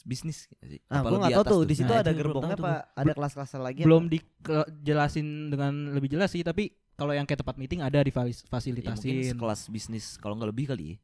bisnis 0.03 0.47
sih 0.63 0.79
Ah, 0.87 1.03
lebih 1.03 1.19
nggak 1.19 1.35
tahu 1.35 1.45
tuh 1.45 1.61
di 1.67 1.75
situ 1.75 1.91
Nah, 1.91 1.99
ada 2.01 2.11
gerbongnya 2.15 2.55
apa 2.55 2.87
ada 2.95 3.11
kelas-kelas 3.11 3.51
lagi 3.59 3.83
Belum 3.83 4.07
dijelasin 4.07 5.51
dengan 5.51 5.93
lebih 5.93 6.09
jelas 6.11 6.31
sih, 6.31 6.41
tapi 6.41 6.71
kalau 6.95 7.15
yang 7.15 7.23
kayak 7.23 7.39
tempat 7.43 7.55
meeting 7.55 7.79
ada 7.79 7.95
gua. 8.03 8.43
Ya, 8.43 8.91
mungkin 8.91 9.31
sekelas 9.31 9.61
bisnis 9.71 10.05
kalau 10.19 10.35
nggak 10.35 10.51
lebih 10.51 10.65
kali 10.67 10.99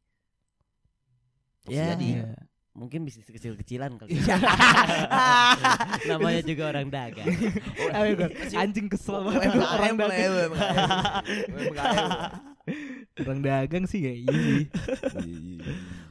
ya 1.65 1.73
Ya. 1.73 1.85
jadi. 1.93 2.09
Iya. 2.21 2.29
mungkin 2.75 3.07
bisnis 3.07 3.23
kecil-kecilan 3.23 3.95
kali. 3.95 4.19
Namanya 6.11 6.41
juga 6.43 6.63
orang 6.75 6.91
dagang. 6.91 7.23
Anjing 8.59 8.91
kesel 8.91 9.23
banget 9.23 9.55
orang 9.55 9.95
ya, 9.95 10.07
dagang. 10.11 10.51
Orang 13.23 13.39
dagang 13.39 13.83
sih 13.87 14.03
kayak 14.03 14.19
ini. 14.27 14.67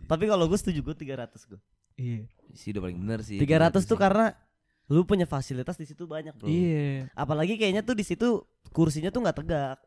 Tapi 0.07 0.25
kalau 0.25 0.49
gue 0.49 0.57
setuju 0.57 0.81
gue 0.81 0.97
300 1.05 1.37
gue. 1.53 1.61
Iya. 1.95 2.25
sih 2.55 2.71
udah 2.73 2.83
paling 2.87 2.99
bener 2.99 3.21
sih 3.23 3.39
300 3.39 3.85
tuh 3.85 3.95
karena 3.95 4.35
lu 4.89 5.03
punya 5.05 5.29
fasilitas 5.29 5.77
di 5.77 5.85
situ 5.85 6.09
banyak, 6.09 6.33
Bro. 6.33 6.47
Iya. 6.49 7.13
Apalagi 7.13 7.61
kayaknya 7.61 7.85
tuh 7.85 7.93
di 7.93 8.09
situ 8.09 8.41
kursinya 8.73 9.13
tuh 9.13 9.21
nggak 9.21 9.37
tegak. 9.37 9.79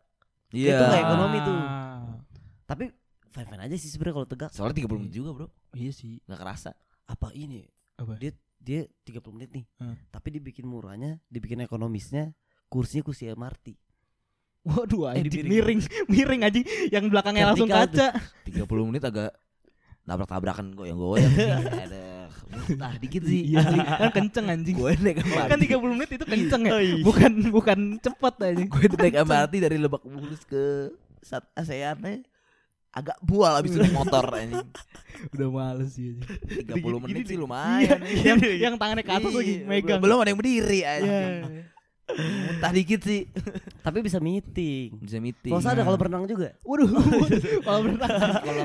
iya 0.53 0.77
itu 0.77 0.83
kayak 0.83 1.03
ekonomi 1.09 1.37
tuh. 1.41 1.57
Ah, 1.57 2.21
Tapi 2.69 2.91
fine 3.37 3.47
fine 3.47 3.63
aja 3.63 3.75
sih 3.75 3.87
sebenarnya 3.87 4.15
kalau 4.15 4.27
tegak. 4.27 4.49
soalnya 4.49 4.75
30 4.79 4.97
menit 4.97 5.13
juga 5.13 5.29
bro 5.31 5.47
Iya 5.71 5.91
sih. 5.91 6.17
nggak 6.23 6.39
kerasa 6.39 6.73
Apa 7.05 7.29
ini? 7.31 7.61
Apa? 7.95 8.17
Dia 8.17 8.33
dia 8.57 8.81
30 9.05 9.21
menit 9.31 9.49
nih. 9.53 9.65
Hmm. 9.77 9.95
Tapi 10.09 10.27
dibikin 10.33 10.65
murahnya, 10.65 11.21
dibikin 11.25 11.61
ekonomisnya, 11.61 12.33
kursinya 12.67 12.99
kursi 13.01 13.29
MRT. 13.29 13.77
Waduh, 14.65 15.07
Eh, 15.07 15.21
anjing 15.21 15.31
di 15.39 15.47
miring, 15.47 15.79
miring 16.07 16.41
anjing 16.43 16.65
yang 16.89 17.07
belakangnya 17.07 17.47
langsung 17.47 17.69
Vertikal 17.69 18.11
kaca. 18.11 18.67
30 18.67 18.67
menit 18.83 19.03
agak 19.05 19.31
nabrak-tabrakan 20.03 20.71
goyang-goyang 20.73 21.31
sih 21.31 21.47
ada 21.85 22.03
nah 22.73 22.95
dikit 22.95 23.23
sih 23.23 23.43
Iya 23.45 23.59
sih, 23.61 23.79
kan 24.01 24.09
kenceng 24.09 24.47
anjing. 24.47 24.75
gue 24.75 24.91
naik 24.97 25.19
MRT 25.21 25.47
Kan 25.47 25.59
30 25.61 25.95
menit 25.95 26.09
itu 26.11 26.25
kenceng 26.25 26.61
ya. 26.63 26.71
Iya. 26.75 27.03
Bukan 27.03 27.31
bukan 27.51 27.79
cepet 27.99 28.33
anjing. 28.41 28.67
gue 28.67 28.83
naik 28.97 29.15
MRT 29.21 29.53
dari 29.61 29.77
Lebak 29.77 30.03
Bulus 30.03 30.43
ke 30.43 30.91
Sat 31.21 31.47
ASEAN 31.53 32.23
agak 32.97 33.17
bual 33.21 33.53
abis 33.53 33.71
itu 33.71 33.79
naik 33.79 33.95
motor 33.95 34.25
anjing 34.31 34.67
Udah 35.33 35.47
males 35.49 35.89
sih 35.91 36.13
anjing. 36.13 36.77
30 36.77 37.01
menit 37.01 37.15
Gini 37.15 37.21
sih 37.25 37.37
lumayan 37.37 37.99
Iya, 37.99 38.21
yang 38.27 38.37
yang 38.59 38.73
tangannya 38.75 39.01
ke 39.01 39.13
atas 39.13 39.31
lagi 39.31 39.53
Iya, 39.55 39.65
megang. 39.65 39.99
belum 39.99 40.17
ada 40.17 40.29
yang 40.29 40.37
berdiri 40.37 40.79
Iya. 40.79 40.89
anjing 40.95 41.41
Muntah 42.07 42.71
dikit 42.71 43.03
sih. 43.03 43.27
Tapi 43.85 43.99
bisa 43.99 44.17
meeting. 44.23 44.95
Bisa 44.95 45.19
meeting. 45.19 45.51
Kalau 45.51 45.63
ada 45.63 45.75
Nah. 45.77 45.85
kalau 45.85 45.97
berenang 45.99 46.23
juga. 46.23 46.55
Waduh, 46.67 46.87
kalau 47.61 47.79
berenang 47.83 48.11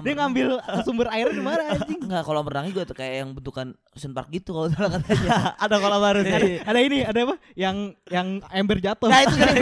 dia 0.02 0.14
ngambil 0.14 0.48
sumber 0.86 1.06
airnya 1.10 1.34
di 1.34 1.42
mana 1.42 1.62
anjing? 1.74 2.00
Enggak, 2.06 2.22
kalau 2.22 2.40
berenang 2.46 2.66
juga 2.70 2.82
tuh 2.86 2.96
kayak 2.96 3.14
yang 3.22 3.28
bentukan 3.34 3.66
Ocean 3.92 4.12
Park 4.14 4.30
gitu 4.30 4.54
kalau 4.54 4.70
salah 4.70 4.90
katanya. 4.98 5.30
ada 5.64 5.74
kolam 5.82 6.00
baru 6.00 6.20
Ada, 6.22 6.48
ada 6.64 6.78
ini, 6.80 6.98
ada 7.02 7.18
apa? 7.18 7.34
Yang 7.58 7.76
yang 8.08 8.28
ember 8.54 8.78
jatuh. 8.78 9.08
nah 9.10 9.20
itu 9.26 9.34
kan 9.36 9.54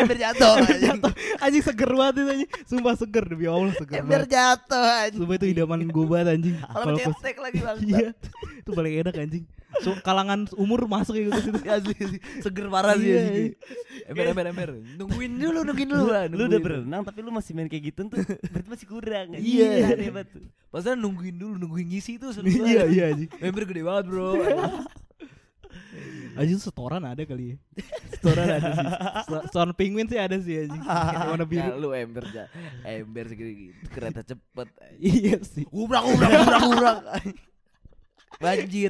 ember 0.00 0.16
jatuh. 0.16 0.52
ember 0.56 0.78
jatuh. 0.80 1.12
Anjing 1.44 1.62
seger 1.64 1.90
banget 1.92 2.14
itu 2.16 2.30
anjing. 2.32 2.50
Sumpah 2.66 2.94
seger 2.96 3.24
demi 3.28 3.44
Allah 3.46 3.72
seger 3.76 4.00
Ember 4.00 4.22
jatuh 4.24 4.84
anjing. 5.06 5.20
Sumpah 5.20 5.34
itu 5.36 5.46
idaman 5.52 5.78
gue 5.84 6.06
banget 6.08 6.26
anjing. 6.40 6.54
Kalau 6.56 6.96
cetek 6.96 7.36
lagi 7.38 7.58
bang. 7.60 7.76
Iya. 7.84 8.08
Itu 8.64 8.70
paling 8.72 8.92
enak 9.04 9.14
anjing. 9.16 9.44
So, 9.86 9.94
kalangan 10.02 10.50
umur 10.58 10.90
masuk 10.90 11.14
ya 11.14 11.30
ke 11.30 11.46
situ. 11.46 11.60
Asli, 11.62 11.94
asli. 11.94 12.18
seger 12.42 12.66
parah 12.66 12.98
sih 12.98 13.06
Iya, 13.10 13.20
anjing. 13.20 13.52
Ember 14.06 14.24
ember 14.26 14.46
ember. 14.48 14.68
Nungguin 14.96 15.32
dulu, 15.34 15.58
nungguin 15.66 15.88
dulu. 15.88 16.02
Lu, 16.02 16.10
lah, 16.10 16.24
lu 16.24 16.34
udah 16.34 16.38
nungguin. 16.46 16.62
berenang 16.62 17.02
tapi 17.02 17.18
lu 17.20 17.30
masih 17.30 17.52
main 17.52 17.66
kayak 17.66 17.84
gitu 17.90 18.00
tuh 18.06 18.18
berarti 18.22 18.68
masih 18.68 18.86
kurang. 18.86 19.26
Iya. 19.34 19.98
Banget 20.10 20.26
tuh. 20.30 20.44
Pasal 20.68 20.94
nungguin 20.94 21.34
dulu, 21.34 21.54
nungguin 21.58 21.86
ngisi 21.88 22.16
tuh 22.16 22.30
Iya, 22.40 22.86
iya 22.86 23.04
anjing. 23.10 23.30
Member 23.36 23.64
gede 23.66 23.82
banget 23.82 24.04
bro 24.06 24.28
Anjing 26.30 26.62
setoran 26.62 27.02
ada 27.02 27.20
kali 27.22 27.52
ya. 27.52 27.56
Setoran 28.16 28.46
ada 28.48 28.68
sih. 28.70 28.86
Setor- 29.26 29.44
Setoran 29.50 29.72
penguin 29.74 30.06
sih 30.06 30.16
ada 30.16 30.36
sih 30.38 30.54
anjing. 30.56 30.82
Yang 30.82 31.28
warna 31.28 31.44
biru. 31.44 31.68
Ya, 31.68 31.74
lu 31.76 31.88
ember 31.92 32.24
ja. 32.30 32.44
Ember 32.86 33.24
segede 33.28 33.52
gitu 33.52 33.82
Kereta 33.90 34.22
cepet 34.22 34.68
Iya 34.96 35.36
sih. 35.42 35.66
Ubrak 35.68 36.06
ubrak 36.06 36.30
ubrak 36.30 36.62
ubrak 36.64 36.96
Banjir. 38.40 38.88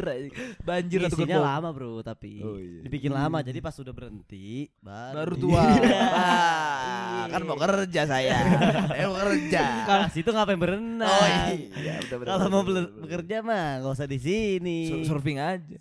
Banjir 0.63 0.99
Isinya 1.03 1.43
lama 1.43 1.69
bro 1.69 1.99
tapi 2.01 2.39
Oh, 2.39 2.55
iya. 2.55 2.81
dibikin 2.81 3.11
lama 3.11 3.43
jadi 3.43 3.59
pas 3.59 3.75
udah 3.75 3.91
berhenti 3.91 4.71
Baru 4.79 5.11
baru, 5.13 5.35
tua 5.37 5.63
Iya. 5.75 6.01
Ah, 6.07 7.23
Kan 7.27 7.43
mau 7.43 7.59
kerja 7.59 8.03
saya 8.05 8.39
Saya 8.87 9.05
mau 9.05 9.19
kerja 9.21 9.65
Kalau 9.85 10.07
situ 10.09 10.31
ngapain 10.31 10.55
berenang? 10.55 11.03
Oh 11.03 11.27
iya 11.75 11.99
bener, 11.99 12.17
bener, 12.17 12.27
Kalau 12.31 12.47
mau 12.49 12.63
bekerja 13.03 13.37
mah 13.41 13.83
nggak 13.83 13.93
usah 13.93 14.07
di 14.07 14.19
sini. 14.19 14.79
Sur- 14.87 15.19
Surfing 15.19 15.37
aja 15.37 15.79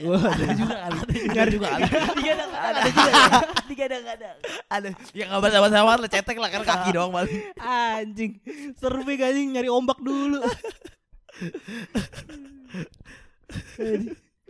Wah, 0.00 0.24
Ada 0.24 0.54
juga 0.56 0.74
kali 0.80 0.98
Ada 1.28 1.50
juga 1.52 1.66
kali 1.68 1.82
Tiga 2.16 2.32
ada 2.32 2.44
ada 2.48 2.80
juga. 2.88 3.10
ya? 3.12 3.40
Tiga 3.68 3.82
ada 3.84 3.96
ada. 4.08 4.30
Ada 4.72 4.88
Yang 5.12 5.28
gak 5.28 5.40
bahasa-bahasa 5.44 5.76
lah 5.84 6.08
Cetek 6.08 6.38
lah 6.38 6.48
kan 6.48 6.62
kaki 6.64 6.90
doang 6.90 7.12
paling 7.12 7.44
anjing. 7.60 8.40
Surfing 8.74 9.20
anjing 9.20 9.52
nyari 9.52 9.68
ombak 9.68 10.00
dulu. 10.00 10.40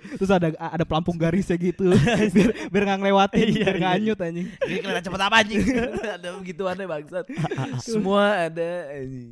Terus 0.02 0.30
ada 0.34 0.50
ada 0.58 0.82
pelampung 0.82 1.14
garisnya 1.14 1.54
gitu 1.54 1.86
biar 2.34 2.50
biar 2.74 2.82
nggak 2.90 2.98
ngelewatin 3.06 3.46
Iya, 3.46 3.54
biar 3.54 3.76
iya, 3.78 3.82
nganyut 3.86 4.18
anjing. 4.18 4.46
Ini 4.50 4.78
kereta 4.82 5.00
cepet 5.06 5.20
apa 5.22 5.36
anjing 5.38 5.62
Ada 6.18 6.28
begituannya 6.42 6.86
bangsat 6.90 7.24
Semua 7.78 8.50
ada 8.50 8.70
anjing 8.98 9.30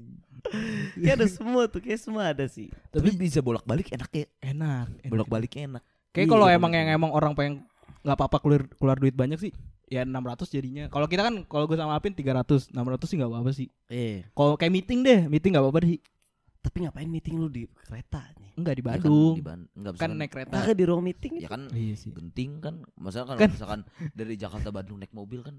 Kayak 0.96 1.14
ada 1.20 1.26
semua 1.28 1.62
tuh, 1.68 1.84
kayak 1.84 2.00
semua 2.00 2.22
ada 2.32 2.48
sih. 2.48 2.72
Tapi 2.88 3.12
bisa 3.12 3.44
bolak-balik 3.44 3.92
enak 3.92 4.08
ya 4.08 4.26
Enak. 4.40 4.88
enak. 5.04 5.10
Bolak-balik 5.10 5.52
enak 5.58 5.82
Kayak 6.14 6.26
Iya, 6.26 6.32
kalau 6.32 6.46
bener, 6.46 6.58
emang 6.58 6.72
yang 6.72 6.88
emang 6.90 7.10
orang 7.12 7.32
pengen 7.34 7.54
nggak 8.00 8.16
apa-apa 8.16 8.38
keluar 8.40 8.62
keluar 8.80 8.96
duit 8.96 9.12
banyak 9.12 9.36
sih 9.36 9.52
ya 9.90 10.06
600 10.06 10.46
jadinya. 10.54 10.84
Kalau 10.86 11.10
kita 11.10 11.26
kan 11.26 11.34
kalau 11.50 11.66
gue 11.66 11.74
sama 11.74 11.98
Apin 11.98 12.14
300, 12.14 12.70
600 12.70 13.10
sih 13.10 13.16
nggak 13.18 13.30
apa-apa 13.30 13.50
sih. 13.50 13.66
Eh, 13.90 14.22
Kalau 14.32 14.54
kayak 14.54 14.70
meeting 14.70 15.02
deh, 15.02 15.26
meeting 15.26 15.50
nggak 15.50 15.66
apa-apa 15.66 15.82
sih. 15.82 15.98
Tapi 16.60 16.76
ngapain 16.80 17.06
meeting 17.06 17.36
lu 17.36 17.48
di 17.48 17.64
kereta 17.80 18.20
nih? 18.36 18.52
Enggak 18.54 18.74
di 18.74 18.82
Ya 18.82 18.86
kan, 18.86 18.94
Bandung. 18.94 19.34
di 19.34 19.42
Ban- 19.42 19.68
enggak, 19.72 19.92
kan 19.96 20.10
naik 20.12 20.30
kereta. 20.30 20.54
Kagak 20.54 20.76
di 20.76 20.84
ruang 20.84 21.02
meeting 21.02 21.32
Ya 21.36 21.48
kan 21.48 21.62
Iya 21.70 21.94
sih. 21.94 22.10
genting 22.10 22.50
kan 22.58 22.74
Masalah 22.94 23.24
kalau 23.26 23.38
Kan- 23.38 23.52
misalkan 23.52 23.80
dari 24.12 24.34
Jakarta 24.34 24.68
Bandung 24.68 24.96
naik 24.96 25.10
mobil 25.10 25.40
kan 25.40 25.56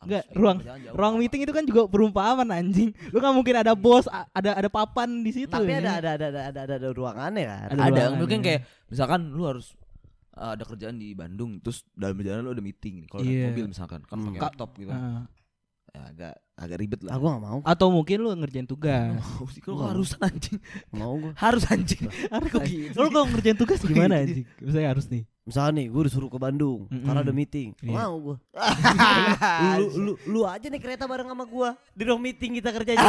Enggak, 0.00 0.24
ruang 0.32 0.56
jauh. 0.58 0.96
ruang 0.96 1.14
meeting 1.14 1.44
itu 1.44 1.52
kan 1.52 1.60
juga 1.62 1.84
perumpamaan 1.84 2.48
anjing. 2.48 2.88
Lu 3.08 3.20
kan 3.20 3.30
mungkin 3.30 3.52
ada 3.54 3.76
bos, 3.76 4.08
a- 4.08 4.24
ada 4.30 4.56
ada 4.56 4.68
papan 4.68 5.20
di 5.20 5.28
situ. 5.30 5.46
Tapi 5.46 5.68
ya. 5.68 5.76
ada 5.78 5.92
ada 5.94 6.10
ada 6.10 6.24
ada 6.24 6.40
ada, 6.40 6.60
ada, 6.62 6.74
ada 6.74 6.88
ruangannya 6.90 7.44
kan. 7.44 7.60
Ada 7.66 7.76
ada 7.76 7.84
ruangan, 7.84 8.12
mungkin 8.16 8.38
ya. 8.38 8.44
kayak 8.46 8.60
misalkan 8.88 9.20
lu 9.28 9.44
harus 9.44 9.76
uh, 10.32 10.56
ada 10.56 10.64
kerjaan 10.64 10.96
di 10.96 11.12
Bandung 11.12 11.60
terus 11.60 11.84
dalam 11.92 12.16
perjalanan 12.16 12.42
lu 12.42 12.52
ada 12.54 12.64
meeting 12.64 12.94
nih 12.96 13.08
kalau 13.08 13.20
naik 13.20 13.28
Iya. 13.30 13.44
mobil 13.46 13.66
misalkan 13.68 14.00
kan 14.02 14.16
pakai 14.18 14.32
Ka- 14.34 14.44
laptop 14.48 14.70
gitu 14.74 14.88
Ah. 14.88 15.28
Ya, 15.90 16.00
agak 16.06 16.32
agak 16.54 16.76
ribet 16.76 17.00
lah 17.00 17.16
Aku 17.16 17.24
nggak 17.24 17.40
mau. 17.42 17.58
Atau 17.62 17.88
mungkin 17.88 18.16
lu 18.18 18.30
ngerjain 18.34 18.64
tugas. 18.64 19.16
mau 19.16 19.48
sih 19.48 19.58
kalau 19.58 19.80
harus 19.82 20.12
anjing 20.18 20.60
Mau 20.90 21.16
gue. 21.18 21.32
harus 21.34 21.64
anjing 21.66 22.04
Harus. 22.26 22.48
Kok 22.48 22.60
anjing. 22.60 22.80
gitu 22.86 22.96
Lu 22.96 23.08
kalau 23.08 23.26
ngerjain 23.26 23.56
tugas 23.56 23.80
gimana 23.80 24.14
anjing? 24.18 24.44
Misalnya 24.58 24.88
harus 24.90 25.06
nih. 25.06 25.24
Misalnya 25.40 25.72
nih, 25.74 25.86
gue 25.88 26.02
disuruh 26.04 26.28
ke 26.28 26.36
Bandung 26.36 26.84
Mm-mm. 26.86 27.00
karena 27.02 27.20
ada 27.22 27.32
meeting. 27.32 27.72
Iya. 27.80 27.96
Mau 27.96 28.14
gue. 28.22 28.36
lu, 29.74 29.86
lu, 29.98 30.12
lu 30.28 30.40
aja 30.44 30.62
nih 30.64 30.78
kereta 30.78 31.04
bareng 31.04 31.26
sama 31.26 31.44
gua 31.44 31.74
di 31.90 32.02
ruang 32.04 32.20
meeting 32.20 32.54
kita 32.54 32.70
kerjanya. 32.70 33.08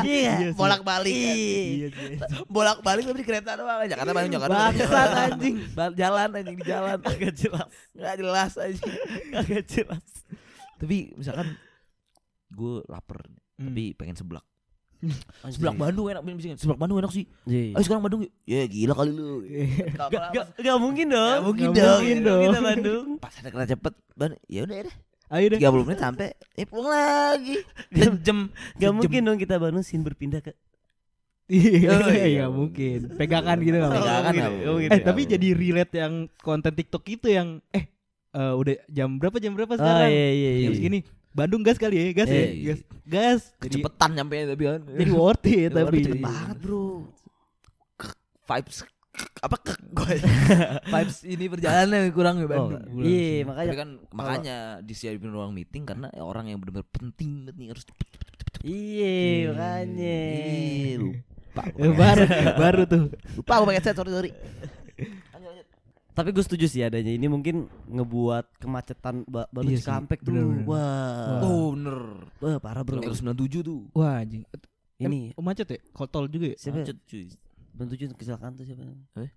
Iya. 0.00 0.32
Iya 0.36 0.48
sih. 0.48 0.54
bolak 0.54 0.82
balik 0.82 1.10
Iya. 1.10 1.88
sih. 1.88 2.16
bolak 2.46 2.78
balik 2.80 3.02
tapi 3.02 3.16
di 3.16 3.26
kereta 3.26 3.50
doang 3.54 3.80
Jakarta 3.82 4.12
Bandung 4.12 4.32
Jakarta 4.34 4.54
Bandung, 4.54 4.76
Bangsat, 4.78 5.10
anjing. 5.26 5.54
Jalan 5.96 6.28
anjing 6.32 6.56
di 6.56 6.64
jalan 6.64 6.98
Agak 7.00 7.32
jelas. 7.34 7.68
nggak 7.90 8.14
jelas 8.18 8.50
anjing 8.56 8.92
Agak 9.32 9.62
jelas. 9.66 10.04
tapi 10.76 11.12
misalkan 11.12 11.48
gue 12.50 12.82
lapar 12.86 13.22
Hmm. 13.56 13.68
tapi 13.68 13.92
pengen 13.92 14.16
seblak 14.16 14.40
seblak 15.52 15.76
Bandung 15.76 16.08
enak 16.08 16.24
seblak 16.54 16.76
Bandung 16.76 16.96
enak 16.96 17.08
sih 17.08 17.28
Iya. 17.44 17.76
ayo 17.76 17.82
sekarang 17.82 18.00
Bandung 18.02 18.20
ya 18.42 18.64
gila 18.64 18.92
kali 18.94 19.10
lu 19.10 19.44
Gak, 19.92 20.08
gak, 20.32 20.46
gak 20.56 20.78
mungkin 20.78 21.06
dong. 21.08 21.28
Gak 21.34 21.44
mungkin 21.44 21.66
Nggak 21.66 21.80
dong. 21.82 21.98
mungkin 21.98 22.18
dong. 22.22 22.40
Kita 22.42 22.60
Bandung. 22.68 23.06
pas 23.16 23.32
ada 23.34 23.48
kereta 23.48 23.68
cepet 23.70 23.94
ban 24.14 24.32
ya 24.46 24.60
udah 24.62 24.76
deh 24.82 24.96
Ayo 25.30 25.46
deh. 25.46 25.58
30 25.60 25.84
menit 25.84 26.00
sampai 26.00 26.28
eh 26.52 26.64
pulang 26.64 26.88
lagi 26.88 27.56
sejam 27.94 28.38
Gak 28.74 28.92
mungkin 28.92 29.20
dong 29.22 29.36
kita 29.36 29.54
Bandung 29.56 29.80
sin 29.82 30.00
berpindah 30.00 30.40
ke 30.40 30.52
Iya, 31.46 31.90
Oh, 31.90 32.08
iya. 32.08 32.26
iya 32.30 32.46
mungkin. 32.46 33.10
Pegangan 33.12 33.58
gitu 33.58 33.74
nggak 33.74 33.90
Pegangan 33.92 34.32
mungkin. 34.64 34.88
Eh 34.88 35.00
tapi 35.02 35.20
jadi 35.26 35.48
relate 35.52 35.94
yang 35.98 36.14
konten 36.38 36.70
TikTok 36.70 37.04
itu 37.10 37.26
yang 37.28 37.58
eh 37.68 37.90
eh, 38.30 38.52
udah 38.54 38.78
jam 38.86 39.18
berapa 39.18 39.36
jam 39.36 39.52
berapa 39.52 39.68
Oh 39.68 39.76
sekarang? 39.76 40.08
iya 40.08 40.28
iya 40.30 40.50
iya. 40.56 40.64
Jam 40.64 40.74
segini. 40.78 41.00
Bandung 41.30 41.60
gas 41.60 41.76
kali 41.76 41.94
ya, 41.94 42.06
gas 42.12 42.26
ya, 42.26 42.42
Iya. 42.44 42.66
gas. 42.68 42.80
Gas. 43.04 43.40
Jadi, 43.56 43.74
kecepetan 43.76 44.10
nyampe 44.12 44.34
tapi 44.44 44.62
kan 44.64 44.80
jadi 44.84 45.10
worth 45.10 45.46
it 45.46 45.70
tapi. 45.72 45.98
it 46.00 46.18
banget 46.18 46.56
bro 46.58 47.06
vibes 48.44 48.78
apa 49.36 49.56
ke 49.56 49.72
gue 49.90 50.14
vibes 50.92 51.18
ini 51.24 51.44
perjalanannya 51.46 52.10
kurang 52.10 52.36
ya 52.36 52.46
Oh, 52.46 52.48
Bandung 52.48 52.82
iya 53.00 53.42
tapi 53.42 53.44
makanya 53.44 53.74
kan 53.76 53.88
makanya 54.10 54.56
disiapin 54.80 55.28
ruang 55.28 55.50
meeting 55.50 55.82
karena 55.84 56.08
ya 56.08 56.22
orang 56.22 56.46
yang 56.46 56.58
benar-benar 56.58 56.86
penting 56.88 57.44
banget 57.44 57.54
nih 57.56 57.68
harus 57.68 57.84
cepet 57.84 58.06
cepet 58.08 58.26
cepet 58.28 58.46
cepet 58.48 58.60
iya 58.64 59.18
makanya. 59.50 60.18
Lupa 60.96 61.62
Eh, 61.68 61.90
baru 61.92 62.24
baru 62.56 62.82
tuh. 62.86 63.04
lupa 63.34 63.52
pakai 63.60 63.76
headset 63.76 63.94
sorry 63.94 64.12
sorry 64.12 64.30
Tapi 66.10 66.28
gue 66.30 66.42
setuju 66.42 66.66
sih 66.66 66.82
adanya 66.82 67.08
ini 67.08 67.26
mungkin 67.26 67.56
ngebuat 67.86 68.58
kemacetan 68.58 69.22
ba 69.24 69.46
baru 69.48 69.68
Iya 69.68 69.78
Cikampek 69.78 70.20
tuh. 70.20 70.32
bener-bener. 70.32 70.64
Wah. 70.64 71.40
oh 71.40 71.72
bener 71.72 71.98
Wah, 72.38 72.58
parah 72.58 72.82
bro. 72.82 72.98
kilometer 72.98 73.14
97 73.14 73.62
tuh 73.62 73.80
Wah 73.92 74.18
anjing. 74.18 74.42
Ini 75.00 75.32
Em, 75.32 75.34
oh, 75.34 75.40
macet 75.40 75.64
ya? 75.66 75.78
Kotol 75.90 76.28
juga 76.28 76.52
ya? 76.52 76.56
siapa? 76.56 76.82
macet 76.82 76.98
cuy 77.04 77.30
Bentuknya 77.70 78.12
kecelakaan 78.12 78.52
tuh 78.52 78.64
siapa? 78.64 78.82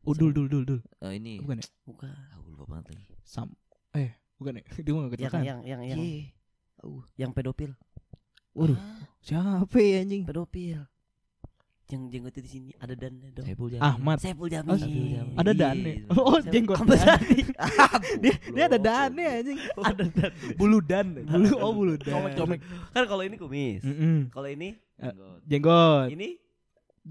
Udul 0.03 0.33
dul 0.33 0.47
dul 0.47 0.63
dul. 0.65 0.79
Eh, 0.99 1.15
ini 1.15 1.39
Bukan 1.39 1.57
ya? 1.57 1.65
Bukan. 1.83 2.09
aku 2.33 2.47
lupa 2.51 2.65
banget 2.67 2.85
lagi 2.91 3.05
Sam 3.23 3.53
eh 3.93 4.11
bukan 4.35 4.59
ya? 4.59 4.63
Dia 4.83 4.91
mau 4.91 5.01
Yang 5.01 5.11
kecelakaan. 5.13 5.43
yang 5.45 5.59
yang 5.63 5.81
yang 5.85 5.99
Iya. 5.99 6.23
yang 7.15 7.31
pedofil. 7.31 7.71
Waduh, 8.51 8.77
siapa 9.19 9.77
ya 9.77 10.01
anjing? 10.01 10.27
Pedofil. 10.27 10.83
Yang 11.83 12.01
jenggotnya 12.09 12.41
di 12.41 12.49
sini 12.49 12.69
ada 12.79 12.93
dan 12.95 13.13
dong. 13.35 13.45
Saiful 13.45 13.67
Jamil. 13.69 13.83
Ahmad. 13.83 14.17
Saiful 14.17 14.47
Oh, 14.47 14.49
Jamil. 14.49 14.77
Saiful 14.79 15.07
Jamil. 15.13 15.35
Ada 15.37 15.51
dane. 15.53 15.93
Oh, 16.09 16.39
jenggot. 16.41 16.77
Dan. 16.79 17.05
tadi? 17.05 17.39
Dia 18.23 18.33
dia 18.49 18.63
ada 18.65 18.79
dane 18.79 19.23
anjing. 19.29 19.59
ada 19.91 20.03
dan. 20.07 20.31
Bulu 20.55 20.79
dan. 20.81 21.05
Bulu 21.21 21.49
oh 21.59 21.71
bulu 21.71 21.93
dan. 21.99 22.13
Comek-comek. 22.17 22.59
Kan 22.89 23.03
kalau 23.05 23.21
ini 23.21 23.35
kumis. 23.35 23.83
Mm-mm. 23.83 24.31
Kalau 24.31 24.47
ini 24.47 24.79
Jenggot. 25.43 26.09
ini 26.09 26.39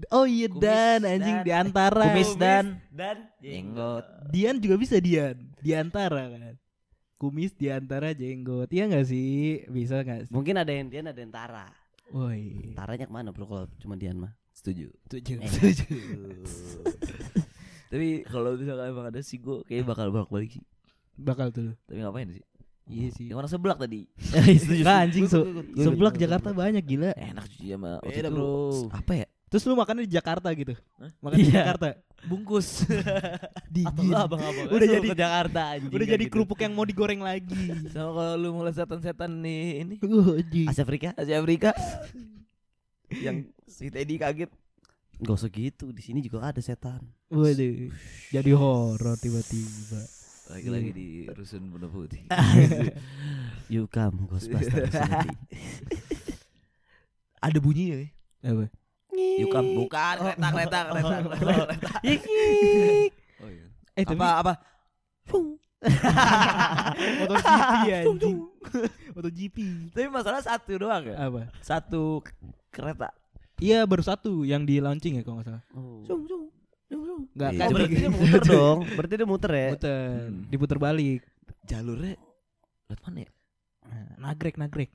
Oh 0.09 0.25
iya 0.25 0.49
Kumis 0.49 0.57
dan 0.65 0.99
anjing 1.05 1.37
dan- 1.37 1.45
di 1.45 1.51
antara. 1.53 2.03
Kumis 2.09 2.31
dan 2.33 2.65
dan 2.89 3.29
jenggot. 3.37 4.03
Dian 4.33 4.57
juga 4.57 4.75
bisa 4.75 4.97
Dian. 4.97 5.37
Di 5.61 5.77
antara 5.77 6.27
kan. 6.27 6.57
Kumis 7.21 7.53
di 7.53 7.69
antara 7.69 8.09
jenggot. 8.11 8.73
Iya 8.73 8.89
enggak 8.89 9.05
sih? 9.05 9.61
Bisa 9.69 10.01
enggak 10.01 10.27
sih? 10.27 10.33
Mungkin 10.33 10.57
ada 10.57 10.73
yang 10.73 10.89
Dian 10.89 11.05
ada 11.05 11.21
yang 11.21 11.29
Tara. 11.29 11.69
Woi. 12.09 12.73
Taranya 12.73 13.05
ke 13.05 13.13
mana 13.13 13.29
bro 13.29 13.45
kalau 13.45 13.65
cuma 13.77 13.93
Dian 13.93 14.17
mah? 14.17 14.33
Setuju. 14.63 14.87
Setuju. 15.05 15.33
Eh. 15.37 15.49
Setuju. 15.51 15.85
Tapi 17.91 18.07
kalau 18.23 18.55
misalkan 18.55 18.87
emang 18.89 19.05
ada 19.05 19.19
sih 19.19 19.37
gue 19.37 19.61
kayak 19.63 19.83
bakal 19.85 20.07
bolak 20.07 20.31
balik 20.31 20.49
sih. 20.49 20.63
Bakal 21.13 21.51
tuh. 21.51 21.75
Tapi 21.83 21.99
ngapain 21.99 22.31
sih? 22.31 22.43
Iya 22.83 23.07
sih. 23.11 23.25
Yang 23.27 23.37
orang 23.37 23.51
seblak 23.51 23.77
tadi. 23.77 24.07
Setuju. 24.63 24.81
Nah, 24.81 25.03
anjing 25.03 25.27
gua- 25.27 25.45
seblak 25.77 26.15
Jakarta 26.15 26.49
banyak 26.49 26.81
gila. 26.81 27.11
Enak 27.13 27.45
sama 27.51 27.99
waktu 27.99 28.17
Beda, 28.17 28.29
itu 28.29 28.33
bro. 28.33 28.89
Apa 28.89 29.13
ya? 29.13 29.27
Terus 29.45 29.63
lu 29.63 29.77
makannya 29.77 30.03
di 30.03 30.11
Jakarta 30.11 30.47
gitu. 30.51 30.73
Hah? 30.97 31.11
Makan 31.21 31.35
di 31.37 31.43
Iya. 31.45 31.53
Jakarta. 31.53 31.87
Bungkus. 32.23 32.67
Di 33.69 33.83
Atau 33.83 34.01
lu 34.01 34.15
abang-abang 34.15 34.65
Udah 34.65 34.87
jadi- 34.89 35.05
ke 35.05 35.19
Jakarta 35.19 35.61
anjing. 35.77 35.93
Udah 35.93 36.07
jadi 36.09 36.25
gitu. 36.25 36.33
kerupuk 36.33 36.57
yang 36.57 36.73
mau 36.73 36.81
digoreng 36.83 37.21
lagi. 37.21 37.67
Sama 37.91 38.09
kalau 38.11 38.33
lu 38.33 38.49
mulai 38.55 38.73
setan-setan 38.73 39.29
nih 39.37 39.61
ini. 39.85 39.95
Asia 40.65 40.81
Afrika 40.81 41.13
Asia 41.13 41.37
Afrika 41.37 41.77
yang 43.13 43.45
si 43.67 43.89
Teddy 43.89 44.19
kaget. 44.19 44.51
Gak 45.21 45.37
usah 45.37 45.51
gitu 45.53 45.93
Di 45.93 46.01
sini 46.01 46.25
juga 46.25 46.49
ada 46.49 46.57
setan 46.57 46.97
Waduh. 47.29 47.93
Jadi 48.33 48.49
horor 48.49 49.13
tiba-tiba. 49.21 50.01
Lagi-lagi 50.49 50.89
di 50.91 51.29
rusun 51.29 51.69
Bunda 51.69 51.87
Putih. 51.87 52.25
You 53.73 53.87
come 53.87 54.27
Ghostbusters. 54.27 54.91
Ada 57.45 57.59
bunyinya 57.59 58.03
ya. 58.03 58.07
Apa? 58.51 58.67
Yukam 59.13 59.77
bukan 59.77 60.15
kereta 60.19 60.47
kereta 60.49 60.79
kereta 60.89 61.17
kereta. 61.21 61.37
kereta. 61.37 61.91
Oh 63.43 63.49
iya. 63.49 63.65
Eh 63.93 64.03
tapi 64.03 64.19
Apa 64.19 64.29
apa? 64.41 64.53
MotoGP 67.19 67.83
anjing. 67.91 68.37
MotoGP. 69.15 69.57
Tapi 69.91 70.07
masalah 70.07 70.39
satu 70.39 70.71
doang 70.79 71.03
ya. 71.03 71.27
Apa? 71.27 71.51
Satu 71.59 72.23
kereta. 72.71 73.11
Iya 73.57 73.83
baru 73.83 74.01
satu 74.01 74.43
yang 74.43 74.63
di 74.63 74.77
launching 74.77 75.17
ya 75.17 75.23
kalau 75.23 75.37
nggak 75.37 75.47
salah. 75.47 75.63
Oh. 75.71 76.01
Cung 76.03 76.23
cung. 76.23 76.43
Cung 76.85 77.01
cung. 77.01 77.21
Enggak 77.31 77.49
Iya. 77.49 77.59
kan 77.59 77.65
Oh, 77.65 77.73
berarti 77.73 77.95
dia 77.95 78.09
muter 78.15 78.41
dong 78.43 78.79
Berarti 78.89 79.13
dia 79.13 79.27
muter 79.27 79.51
ya 79.51 79.67
muter, 79.71 80.19
Hmm. 80.23 80.41
diputer 80.47 80.77
balik. 80.77 81.21
Jalurnya 81.63 82.13
lewat 82.85 82.99
mana 83.01 83.19
ya? 83.19 83.29
Nah, 83.83 84.03
nagrek 84.21 84.55
nagrek. 84.57 84.91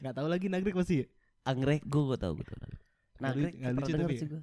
Nggak 0.00 0.14
tahu 0.14 0.26
lagi 0.26 0.46
nagrek 0.46 0.74
pasti 0.74 0.94
ya? 1.00 1.06
Anggrek 1.42 1.82
gue 1.82 2.02
gue 2.04 2.16
tau 2.16 2.32
gue 2.32 2.44
tau 2.44 2.70
Nggak 3.18 3.32
lu- 3.34 3.54
nggak 3.54 3.72
lucu 3.74 3.92
tapi 3.92 4.14
ya. 4.14 4.28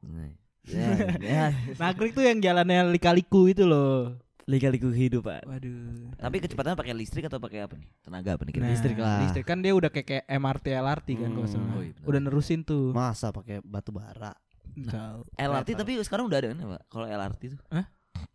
Nah, 0.00 0.30
Ya, 0.60 0.86
ya. 1.18 1.44
Nagrek 1.74 2.12
tuh 2.12 2.22
yang 2.22 2.38
jalannya 2.38 2.88
lika-liku 2.90 3.46
itu 3.46 3.64
loh. 3.64 4.16
Lika-liku 4.50 4.90
kehidupan 4.90 5.46
Waduh. 5.46 6.10
Tapi 6.18 6.36
kecepatannya 6.42 6.74
pakai 6.74 6.94
listrik 6.98 7.30
atau 7.30 7.38
pakai 7.38 7.62
apa 7.62 7.78
nih? 7.78 7.86
Tenaga 8.02 8.34
apa 8.34 8.42
nih? 8.42 8.52
Nah, 8.58 8.68
listrik 8.68 8.98
lah. 8.98 9.22
Listrik 9.22 9.46
kan 9.46 9.62
dia 9.62 9.70
udah 9.70 9.86
kayak, 9.88 10.06
kayak 10.10 10.24
MRT 10.26 10.66
LRT 10.74 11.08
kan 11.14 11.30
kalau 11.30 11.46
Hmm. 11.46 11.54
salah. 11.54 11.74
Oh, 11.78 11.82
iya 11.86 11.94
udah 12.02 12.20
nerusin 12.20 12.60
tuh. 12.60 12.90
Masa 12.90 13.30
pakai 13.30 13.62
batu 13.62 13.94
bara 13.94 14.34
Tahu. 14.70 15.20
LRT 15.34 15.68
Kereta. 15.70 15.80
tapi 15.82 15.92
sekarang 16.02 16.24
udah 16.26 16.38
ada 16.38 16.48
kan 16.50 16.58
ya, 16.58 16.66
Pak? 16.66 16.82
Kalau 16.88 17.06
LRT 17.06 17.42
tuh 17.48 17.60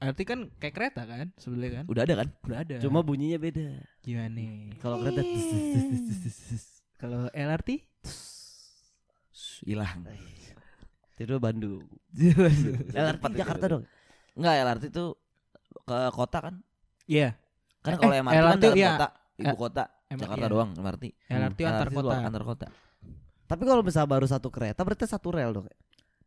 LRT 0.02 0.20
kan 0.24 0.40
kayak 0.58 0.74
kereta 0.74 1.02
kan 1.04 1.28
sebenarnya 1.36 1.72
kan? 1.78 1.86
udah 1.86 2.02
ada 2.04 2.14
kan? 2.16 2.28
Udah 2.42 2.58
ada. 2.64 2.76
Cuma 2.80 3.00
bunyinya 3.02 3.38
beda 3.38 3.68
gimana? 4.00 4.42
Kalau 4.80 5.04
kereta 5.04 5.22
Kalau 6.96 7.28
LRT? 7.30 7.70
Hilang. 9.64 10.06
Itu 11.16 11.40
Bandung 11.40 11.84
LRT 12.12 12.92
LRT 12.92 13.24
Jakarta 13.36 13.66
dong 13.72 13.84
Enggak, 14.36 14.54
LRT 14.68 14.84
tuh 14.92 15.16
ke 15.86 15.98
kota 16.12 16.38
kan? 16.42 16.56
Iya. 17.06 17.38
Kan 17.86 17.96
Eh, 17.96 17.98
kalau 18.02 18.14
MRT 18.18 18.34
kan 18.34 18.42
LRT 18.42 18.64
dalam 18.66 18.78
iya. 18.78 18.90
kota, 18.92 19.08
ibu 19.38 19.46
Eh, 19.46 19.58
kota, 19.58 19.84
emang 20.10 20.22
Jakarta 20.26 20.46
iya. 20.46 20.52
doang 20.52 20.70
MRT. 20.74 21.04
LRT 21.30 21.60
antar 21.62 21.88
tuh 21.88 21.96
kota. 21.96 22.16
Antar 22.18 22.44
kota. 22.44 22.68
Tapi 23.46 23.62
kalau 23.62 23.82
misalnya 23.86 24.10
baru 24.10 24.26
satu 24.26 24.50
kereta 24.50 24.82
Berarti 24.82 25.06
satu 25.06 25.30
rel 25.30 25.54
dong 25.54 25.70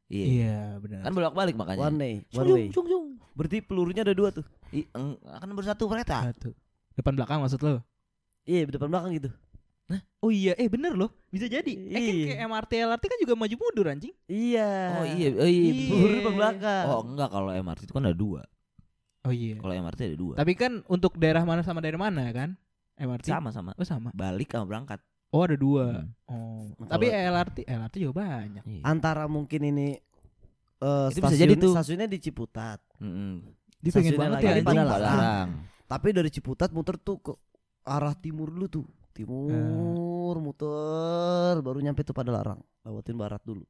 Iya. 0.08 0.24
Iya 0.24 0.58
benar. 0.78 1.02
Kan 1.02 1.12
bolak-balik 1.12 1.54
makanya. 1.58 1.90
One 1.90 1.98
way 1.98 2.14
One 2.32 2.46
Cung, 2.46 2.54
way 2.54 2.66
cung, 2.70 2.86
cung. 2.86 3.06
Berarti 3.34 3.58
pelurunya 3.60 4.06
ada 4.06 4.14
dua 4.14 4.30
tuh 4.32 4.46
I, 4.72 4.86
eng, 4.94 5.18
kan 5.20 5.48
baru 5.52 5.66
satu 5.66 5.84
kereta. 5.90 6.30
Satu. 6.32 6.54
Depan 6.96 7.12
belakang 7.18 7.42
maksud 7.42 7.60
lo? 7.60 7.82
Iya 8.48 8.64
depan 8.64 8.88
belakang 8.88 9.12
gitu 9.18 9.30
Oh 10.20 10.28
iya, 10.28 10.52
eh 10.58 10.68
bener 10.68 10.92
loh. 10.98 11.08
Bisa 11.32 11.48
jadi. 11.48 11.72
Eh 11.72 11.94
kan 11.96 12.12
Iya. 12.12 12.24
kayak 12.34 12.40
MRT 12.50 12.72
LRT 12.84 13.04
kan 13.08 13.18
juga 13.22 13.34
maju 13.38 13.54
mundur 13.56 13.86
anjing. 13.88 14.12
Iya 14.26 14.70
Oh 15.00 15.06
iya, 15.06 15.28
oh 15.38 15.48
iya. 15.48 15.62
Iya. 15.72 15.88
Peluru 15.88 16.12
depan 16.20 16.34
belakang 16.36 16.84
Oh 16.90 17.00
enggak 17.06 17.28
kalau 17.30 17.50
MRT 17.54 17.80
itu 17.88 17.94
kan 17.96 18.04
ada 18.04 18.16
dua. 18.18 18.42
Oh 19.28 19.34
iya. 19.36 19.60
Kalau 19.60 19.74
MRT 19.76 20.00
ada 20.08 20.16
dua. 20.16 20.34
Tapi 20.40 20.52
kan 20.56 20.80
untuk 20.88 21.20
daerah 21.20 21.44
mana 21.44 21.60
sama 21.60 21.84
daerah 21.84 22.00
mana 22.00 22.24
kan? 22.32 22.56
MRT. 22.96 23.28
Sama-sama. 23.28 23.76
Oh 23.76 23.84
sama. 23.84 24.08
Balik 24.16 24.56
sama 24.56 24.64
berangkat. 24.64 25.04
Oh 25.28 25.44
ada 25.44 25.52
dua. 25.60 26.08
Hmm. 26.08 26.32
Oh. 26.32 26.64
Nah, 26.80 26.96
Tapi 26.96 27.12
LRT, 27.12 27.68
LRT 27.68 27.94
juga 28.00 28.24
banyak. 28.24 28.64
Iya. 28.64 28.82
Antara 28.88 29.28
mungkin 29.28 29.60
ini 29.68 30.00
eh 30.78 31.06
Itu 31.12 31.20
bisa 31.20 31.36
stasiun, 31.36 31.42
jadi 31.44 31.54
tuh. 31.60 31.72
Stasiunnya 31.76 32.08
di 32.08 32.18
Ciputat 32.22 32.80
Mm-mm. 33.02 33.44
Dia 33.84 33.90
pengen 33.92 34.16
Stasiunnya 34.16 34.18
banget 34.18 34.38
lagi 34.40 34.46
ya 34.46 34.54
di. 34.56 34.64
Padalarang. 34.64 34.88
Padalarang. 34.96 35.48
Tapi 35.84 36.08
dari 36.16 36.30
Ciputat 36.32 36.70
muter 36.72 36.96
tuh 36.96 37.16
ke 37.20 37.32
arah 37.84 38.16
timur 38.16 38.48
dulu 38.48 38.66
tuh 38.72 38.86
Timur 39.12 40.38
muter 40.38 41.58
Baru 41.58 41.82
nyampe 41.82 42.06
tuh 42.06 42.14
pada 42.14 42.30
larang 42.30 42.62
Lewatin 42.86 43.18
barat 43.18 43.42
dulu 43.42 43.66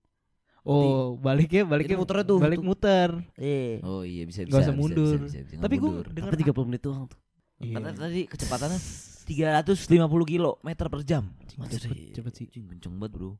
Oh, 0.66 1.16
baliknya 1.18 1.62
baliknya 1.64 1.96
Jadi 1.96 2.02
muternya 2.02 2.24
tuh, 2.26 2.38
balik 2.42 2.58
tuh. 2.60 2.66
muter. 2.66 3.10
Eh 3.38 3.78
Oh 3.86 4.02
iya 4.02 4.26
bisa 4.26 4.42
bisa. 4.44 4.52
Nggak 4.52 4.64
usah 4.64 4.74
bisa, 4.74 4.80
mundur. 4.80 5.16
Bisa, 5.16 5.24
bisa, 5.24 5.38
bisa, 5.44 5.54
nggak 5.56 5.64
Tapi 5.64 5.74
gue 5.78 5.92
Tapi 6.28 6.36
30 6.44 6.68
menit 6.68 6.82
doang 6.84 7.04
tuh 7.08 7.18
Iya. 7.58 7.74
Kata 7.74 7.90
tadi 7.90 8.20
kecepatannya 8.30 8.78
350 9.26 10.30
kilo 10.30 10.62
meter 10.62 10.86
per 10.86 11.02
jam. 11.02 11.24
cepet, 11.50 12.14
cepet 12.14 12.32
sih. 12.38 12.46
Kenceng 12.48 12.96
banget, 12.96 13.18
Bro. 13.18 13.34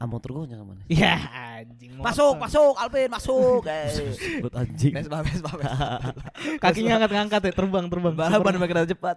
Ah 0.00 0.08
motor 0.08 0.32
gue 0.32 0.48
nyangka 0.48 0.64
mana 0.64 0.80
Ya 0.88 1.12
anjing 1.60 1.92
Masuk, 2.00 2.40
masuk, 2.40 2.72
Alvin, 2.80 3.12
masuk. 3.12 3.60
Buat 4.40 4.54
anjing 4.56 4.96
Vespa, 4.96 5.20
Vespa. 5.20 5.52
Kakinya 6.64 6.96
ngangkat-ngangkat 6.96 7.40
ya, 7.44 7.52
terbang 7.52 7.84
terbang. 7.84 8.14
Balapan 8.16 8.52
sama 8.56 8.64
kereta 8.64 8.88
cepat. 8.88 9.16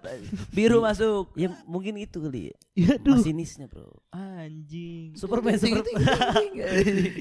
Biru 0.51 0.83
masuk. 0.83 1.31
Ya 1.39 1.55
mungkin 1.63 1.95
itu 1.95 2.19
kali 2.19 2.51
ya 2.51 2.55
Iya 2.75 2.93
duh. 2.99 3.15
Masinisnya 3.15 3.71
bro 3.71 3.95
Anjing. 4.11 5.15
Superman 5.15 5.55
Superman. 5.55 5.87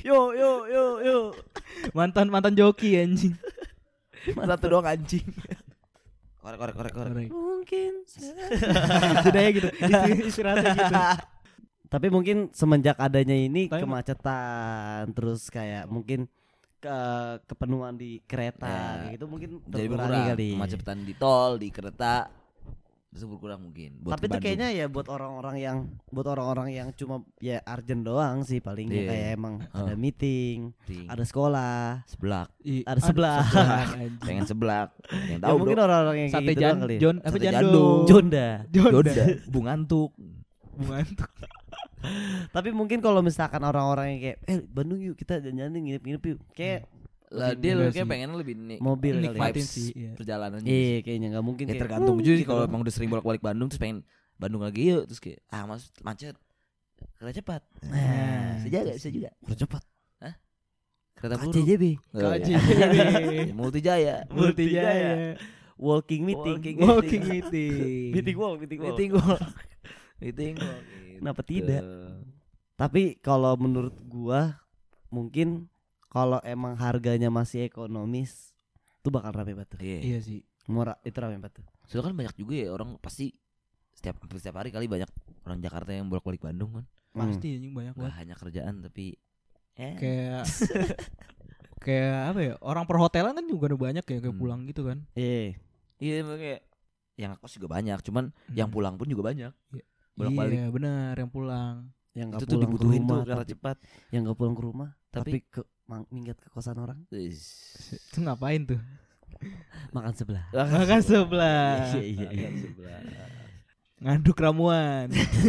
Yo 0.03 0.35
yo 0.35 0.67
yo 0.67 0.85
yo 0.99 1.19
Mantan 1.95 2.27
mantan 2.29 2.59
joki 2.59 2.99
anjing. 2.99 3.39
Satu 4.27 4.67
doang 4.67 4.91
anjing. 4.91 5.23
Korek, 6.43 6.59
korek, 6.59 6.75
korek, 6.75 6.93
korek. 6.99 7.31
Mungkin 7.31 7.93
Judanya 9.23 9.51
gitu. 9.55 9.69
Inspir- 9.71 10.19
Inspirasinya 10.27 10.75
gitu. 10.75 10.95
Tapi 11.93 12.09
mungkin 12.09 12.49
semenjak 12.51 12.97
adanya 12.97 13.37
ini 13.37 13.69
Tapi- 13.69 13.85
kemacetan 13.85 15.13
Terus 15.13 15.47
kayak 15.47 15.85
mungkin 15.87 16.25
ke 16.81 16.99
kepenuhan 17.47 17.95
di 17.95 18.19
kereta 18.25 18.67
Ya. 18.67 18.83
kayak 18.99 19.13
gitu 19.15 19.27
mungkin 19.29 19.51
Jadi 19.63 19.87
berkurang 19.87 20.25
kali 20.27 20.51
kemacetan 20.57 20.99
di 21.05 21.15
tol, 21.15 21.55
di 21.55 21.69
kereta. 21.69 22.27
Itu 23.07 23.29
berkurang 23.29 23.61
mungkin. 23.63 24.01
buat 24.01 24.17
Tapi 24.17 24.25
itu 24.27 24.39
kayaknya 24.41 24.69
ya 24.73 24.89
buat 24.89 25.05
orang-orang 25.07 25.61
yang 25.61 25.77
buat 26.09 26.25
orang-orang 26.25 26.73
yang 26.73 26.89
cuma 26.91 27.21
ya 27.39 27.61
urgent 27.63 28.03
doang 28.03 28.41
sih 28.43 28.59
palingnya 28.59 28.99
Iya. 28.99 29.11
kayak 29.13 29.29
emang 29.37 29.55
Oh. 29.69 29.85
ada 29.85 29.95
meeting, 29.95 30.73
Ting. 30.83 31.07
ada 31.07 31.21
sekolah, 31.23 32.03
seblak. 32.09 32.49
I- 32.65 32.83
Ada 32.83 32.99
anjing. 33.95 34.17
Pengen 34.19 34.47
seblak. 34.49 34.89
Yang 35.29 35.39
ya 35.39 35.45
tahu 35.45 35.57
mungkin 35.61 35.77
bro. 35.77 35.85
orang-orang 35.87 36.17
yang 36.19 36.31
kayak 36.31 36.41
Sate 36.41 36.49
gitu 36.49 36.59
jan, 36.59 36.67
doang 36.67 36.81
kali. 36.81 36.95
ya. 36.97 37.01
Jon, 37.05 37.17
apa 37.21 37.29
Sate 37.29 37.45
jando? 37.45 37.61
jando. 37.61 37.85
Jonda. 38.09 38.49
Jonda. 38.73 39.25
Bung 39.47 39.65
ngantuk. 39.69 40.11
Tapi 42.51 42.69
mungkin 42.71 42.99
kalau 42.99 43.21
misalkan 43.21 43.61
orang-orang 43.61 44.07
yang 44.13 44.21
kayak 44.23 44.39
eh 44.45 44.59
Bandung 44.63 44.99
yuk 44.99 45.15
kita 45.15 45.39
jalan-jalan 45.39 45.73
nginep-nginep 45.75 46.23
yuk. 46.27 46.41
Kayak 46.53 46.87
Lah 47.29 47.57
Lebih 47.57 47.59
dia 47.59 47.73
enggak 47.73 47.93
kayak 47.95 48.09
pengen 48.09 48.31
lebih 48.37 48.55
nih 48.55 48.79
mobil 48.79 49.15
kali. 49.15 49.25
ya. 49.25 49.31
Nikmatin 49.33 49.57
vibes 49.57 49.73
sih, 49.73 49.89
iya. 49.97 50.11
perjalanan 50.13 50.61
Iya 50.61 50.97
kayaknya 51.01 51.29
nggak 51.33 51.47
mungkin 51.47 51.65
Ya 51.65 51.71
kayak, 51.71 51.81
tergantung 51.81 52.17
"Uh," 52.17 52.21
juga 52.21 52.29
sih 52.29 52.39
gitu 52.39 52.51
kalau 52.51 52.63
emang 52.63 52.81
udah 52.81 52.93
sering 52.93 53.09
bolak-balik 53.09 53.41
Bandung 53.41 53.69
terus 53.69 53.81
pengen 53.81 53.99
Bandung 54.37 54.61
lagi 54.61 54.83
yuk 54.85 55.09
terus 55.09 55.17
kayak 55.17 55.41
ah 55.49 55.65
mas 55.65 55.89
macet 56.01 56.37
kereta 57.17 57.41
cepat 57.41 57.63
Nah, 57.83 58.61
bisa 58.61 58.69
juga 58.69 58.93
bisa 58.93 59.09
juga 59.09 59.31
Udah 59.41 59.59
cepat. 59.59 59.83
kereta 61.13 61.35
buruk 61.39 61.53
KCJB. 61.55 61.85
Oh, 62.13 62.21
iya. 62.21 62.31
KCJB. 62.37 63.35
Multijaya 63.59 64.15
Multijaya. 64.29 65.13
Walking 65.79 66.23
meeting. 66.23 66.57
Walking 66.59 66.77
Walking 66.79 67.23
meeting. 67.25 68.11
meeting 68.13 68.37
walk, 68.37 68.57
meeting 68.61 68.79
walk. 68.79 68.91
meeting 68.93 69.11
walk 69.15 69.41
meeting 70.23 70.55
walk 70.57 70.83
Kenapa 71.19 71.41
gitu. 71.41 71.51
tidak? 71.61 71.83
Tapi 72.75 73.03
kalau 73.17 73.55
menurut 73.55 73.95
gua 74.03 74.59
mungkin 75.09 75.69
kalau 76.07 76.43
emang 76.43 76.75
harganya 76.75 77.29
masih 77.29 77.63
ekonomis 77.63 78.55
itu 78.97 79.09
bakal 79.09 79.31
rame 79.33 79.53
banget. 79.53 79.69
tuh. 79.69 79.79
iya 79.79 79.99
Iya 80.01 80.19
sih. 80.21 80.41
Murah 80.65 80.99
itu 81.03 81.15
rame 81.17 81.37
banget. 81.37 81.59
tuh. 81.59 81.67
soalnya 81.85 82.09
kan 82.09 82.17
banyak 82.17 82.35
juga 82.37 82.55
ya 82.57 82.69
orang 82.71 82.97
pasti 82.97 83.35
setiap 83.93 84.17
setiap 84.31 84.57
hari 84.57 84.71
kali 84.71 84.87
banyak 84.87 85.11
orang 85.43 85.59
Jakarta 85.59 85.91
yang 85.91 86.07
bolak-balik 86.07 86.41
Bandung 86.41 86.73
kan 86.73 86.87
Hmm. 87.13 87.29
Pasti 87.29 87.53
anjing 87.53 87.71
banyak 87.71 87.93
nggak 87.93 88.09
banget. 88.09 88.19
hanya 88.19 88.35
kerjaan 88.35 88.75
tapi 88.81 89.13
eh 89.75 89.95
Kayak 89.95 90.43
kayak 91.85 92.19
apa 92.31 92.41
ya? 92.41 92.55
Orang 92.59 92.85
perhotelan 92.85 93.33
kan 93.33 93.45
juga 93.45 93.65
ada 93.67 93.77
banyak 93.77 94.01
ya 94.03 94.19
kayak 94.19 94.27
Hmm. 94.27 94.39
pulang 94.39 94.61
gitu 94.65 94.83
kan. 94.83 94.99
Iya. 95.13 95.59
iya 95.99 96.15
kayak 96.25 96.61
yang 97.15 97.37
kos 97.37 97.53
juga 97.53 97.69
banyak 97.71 98.01
cuman 98.01 98.33
yang 98.51 98.67
Hmm. 98.67 98.75
pulang 98.75 98.95
pun 98.97 99.05
juga 99.07 99.23
banyak 99.25 99.53
bolak-balik 100.23 100.57
Iya, 100.57 100.67
benar 100.71 101.13
yang 101.15 101.31
pulang. 101.31 101.77
Yang 102.13 102.27
nggak 102.29 102.39
itu 102.39 102.45
tuh 102.45 102.49
pulang 102.49 102.61
ke 102.61 102.67
dibutuhin 102.69 103.01
rumah, 103.01 103.11
tuh 103.11 103.25
kereta 103.25 103.45
cepat 103.49 103.77
yang 104.09 104.21
nggak 104.23 104.37
pulang 104.37 104.55
ke 104.55 104.63
rumah, 104.63 104.89
tapi, 105.09 105.31
Tapi- 105.33 105.43
ke 105.49 105.61
mang- 105.85 106.09
minggat 106.09 106.37
ke 106.37 106.49
kosan 106.49 106.77
orang. 106.77 106.99
Itu 107.09 108.19
ngapain 108.19 108.63
tuh? 108.65 108.81
makan 109.91 110.15
sebelah. 110.15 110.45
Makan 110.79 111.01
sebelah. 111.03 111.91
Iya, 111.93 112.03
iya, 112.05 112.27
iya. 112.31 112.47
Makan 112.47 112.55
sebelah. 112.63 112.99
Ngaduk 113.99 114.39
ramuan. 114.39 115.07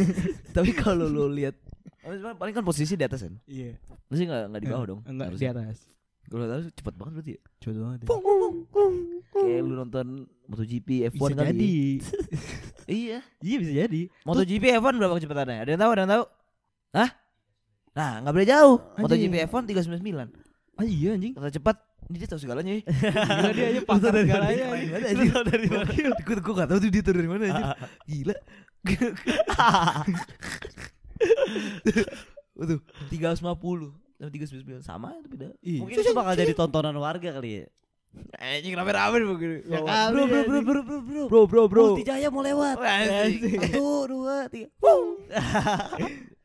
Tapi 0.57 0.71
kalau 0.73 1.05
lu 1.05 1.29
lihat 1.29 1.53
paling 2.35 2.53
kan 2.53 2.65
posisi 2.65 2.97
di 2.97 3.05
atas 3.05 3.21
kan. 3.21 3.37
Iya. 3.45 3.77
Lu 4.09 4.13
sih 4.13 4.25
enggak 4.25 4.49
enggak 4.49 4.61
di 4.61 4.69
bawah 4.69 4.85
dong. 4.89 5.01
Enggak 5.05 5.29
di 5.29 5.45
harusnya. 5.45 5.51
atas. 5.53 5.77
Kalau 6.25 6.45
tahu 6.49 6.61
cepet 6.73 6.93
banget 6.97 7.13
berarti 7.13 7.31
ya. 7.31 7.41
Cepet 7.61 7.75
banget. 7.77 7.99
ya. 8.01 8.07
Kayak 9.33 9.61
lu 9.61 9.73
nonton 9.75 10.07
MotoGP 10.49 10.87
F1 11.11 11.17
Bisa 11.19 11.35
kali. 11.35 11.47
jadi. 11.53 11.73
Iya. 12.87 13.19
Iya 13.39 13.57
bisa 13.59 13.71
jadi. 13.85 14.01
MotoGP 14.27 14.63
F1 14.79 14.93
berapa 14.99 15.15
kecepatannya? 15.19 15.57
Ada 15.63 15.69
yang 15.75 15.81
tahu? 15.81 15.91
Ada 15.91 16.01
yang 16.03 16.11
tahu? 16.11 16.23
Hah? 16.93 17.09
Nah, 17.93 18.11
enggak 18.21 18.33
boleh 18.33 18.47
jauh. 18.49 18.77
Anjing. 18.97 19.03
MotoGP 19.05 19.33
F1 19.47 19.63
399. 19.69 20.29
Ah 20.73 20.85
iya 20.89 21.13
anjing. 21.13 21.33
Kata 21.37 21.53
cepat, 21.53 21.77
ini 22.09 22.17
dia 22.17 22.27
tahu 22.27 22.41
segalanya 22.41 22.73
ya. 22.73 22.81
Gila 22.89 23.51
dia 23.53 23.65
aja 23.69 23.81
pakar 23.89 24.11
segalanya. 24.17 24.65
Keren 24.65 24.73
anjing. 24.73 24.89
banget 24.89 25.13
anjing. 25.13 25.29
dari 25.53 25.65
mana? 25.69 25.85
Gue 26.17 26.35
gue 26.41 26.53
gak 26.57 26.69
tahu 26.69 26.79
tuh 26.81 26.89
dia 26.89 27.01
tahu 27.05 27.15
dari 27.15 27.29
mana 27.29 27.43
aja. 27.45 27.77
Gila. 28.09 28.35
Waduh, 32.53 32.79
350 33.09 34.03
sama 34.23 34.29
399 34.29 34.85
sama 34.85 35.07
itu 35.19 35.27
beda. 35.29 35.47
Iya. 35.61 35.79
Mungkin 35.83 35.97
itu 35.99 36.13
bakal 36.15 36.33
jadi 36.37 36.53
tontonan 36.55 36.95
warga 36.97 37.29
kali 37.33 37.63
ya. 37.63 37.65
Anjing 38.35 38.73
rame-rame. 38.73 39.15
Ya 39.15 39.23
Bro, 39.23 39.37
kali, 39.83 40.13
Bro, 40.13 40.23
bro, 40.23 40.27
bro, 40.27 40.37
anjing. 40.37 40.63
bro, 40.63 40.81
bro, 40.83 40.99
bro. 41.01 41.23
bro, 41.27 41.41
bro, 41.47 41.63
bro. 41.67 41.83
Multi 41.89 42.03
Jaya 42.03 42.27
mau 42.29 42.41
lewat. 42.41 42.75
Anjing. 42.77 43.59
Satu, 43.63 43.85
dua, 44.05 44.35
tiga. 44.47 44.67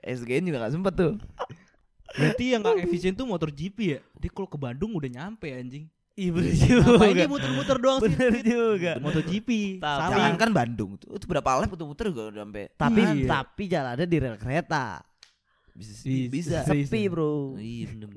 SGN 0.00 0.44
juga 0.48 0.58
gak 0.60 0.74
sempet 0.74 0.94
tuh. 0.94 1.14
Berarti 2.10 2.44
yang 2.48 2.60
gak 2.62 2.80
efisien 2.80 3.12
tuh 3.12 3.24
motor 3.24 3.50
GP 3.50 3.78
ya. 3.84 4.00
Dia 4.16 4.30
kalau 4.30 4.46
ke 4.46 4.56
Bandung 4.56 4.94
udah 4.94 5.06
nyampe 5.06 5.48
anjing. 5.50 5.86
Iya 6.14 6.34
bener 6.34 6.50
Ngapain 6.50 6.82
juga. 6.82 7.14
dia 7.14 7.28
muter-muter 7.30 7.76
doang 7.78 7.98
sih? 8.00 8.10
Bener 8.10 8.32
juga. 8.42 8.92
Motor 8.98 9.22
GP. 9.22 9.48
Tapi- 9.78 10.02
Sama. 10.02 10.16
Jangan 10.16 10.34
kan 10.34 10.50
Bandung 10.50 10.90
tuh. 10.98 11.14
Itu 11.14 11.24
berapa 11.26 11.48
lap 11.54 11.68
muter-muter 11.68 12.04
juga 12.10 12.22
udah 12.28 12.42
sampai 12.42 12.64
Tapi 12.74 13.00
Iya. 13.06 13.26
tapi 13.28 13.62
jalannya 13.66 14.06
di 14.06 14.16
rel 14.18 14.34
kereta. 14.34 14.98
bisa 15.78 15.94
Bisa. 16.02 16.26
bisa. 16.26 16.56
Serius, 16.66 16.90
Sepi, 16.90 17.06
ya? 17.06 17.10
Bro. 17.12 17.54
Iya 17.54 17.86
bener 17.94 18.08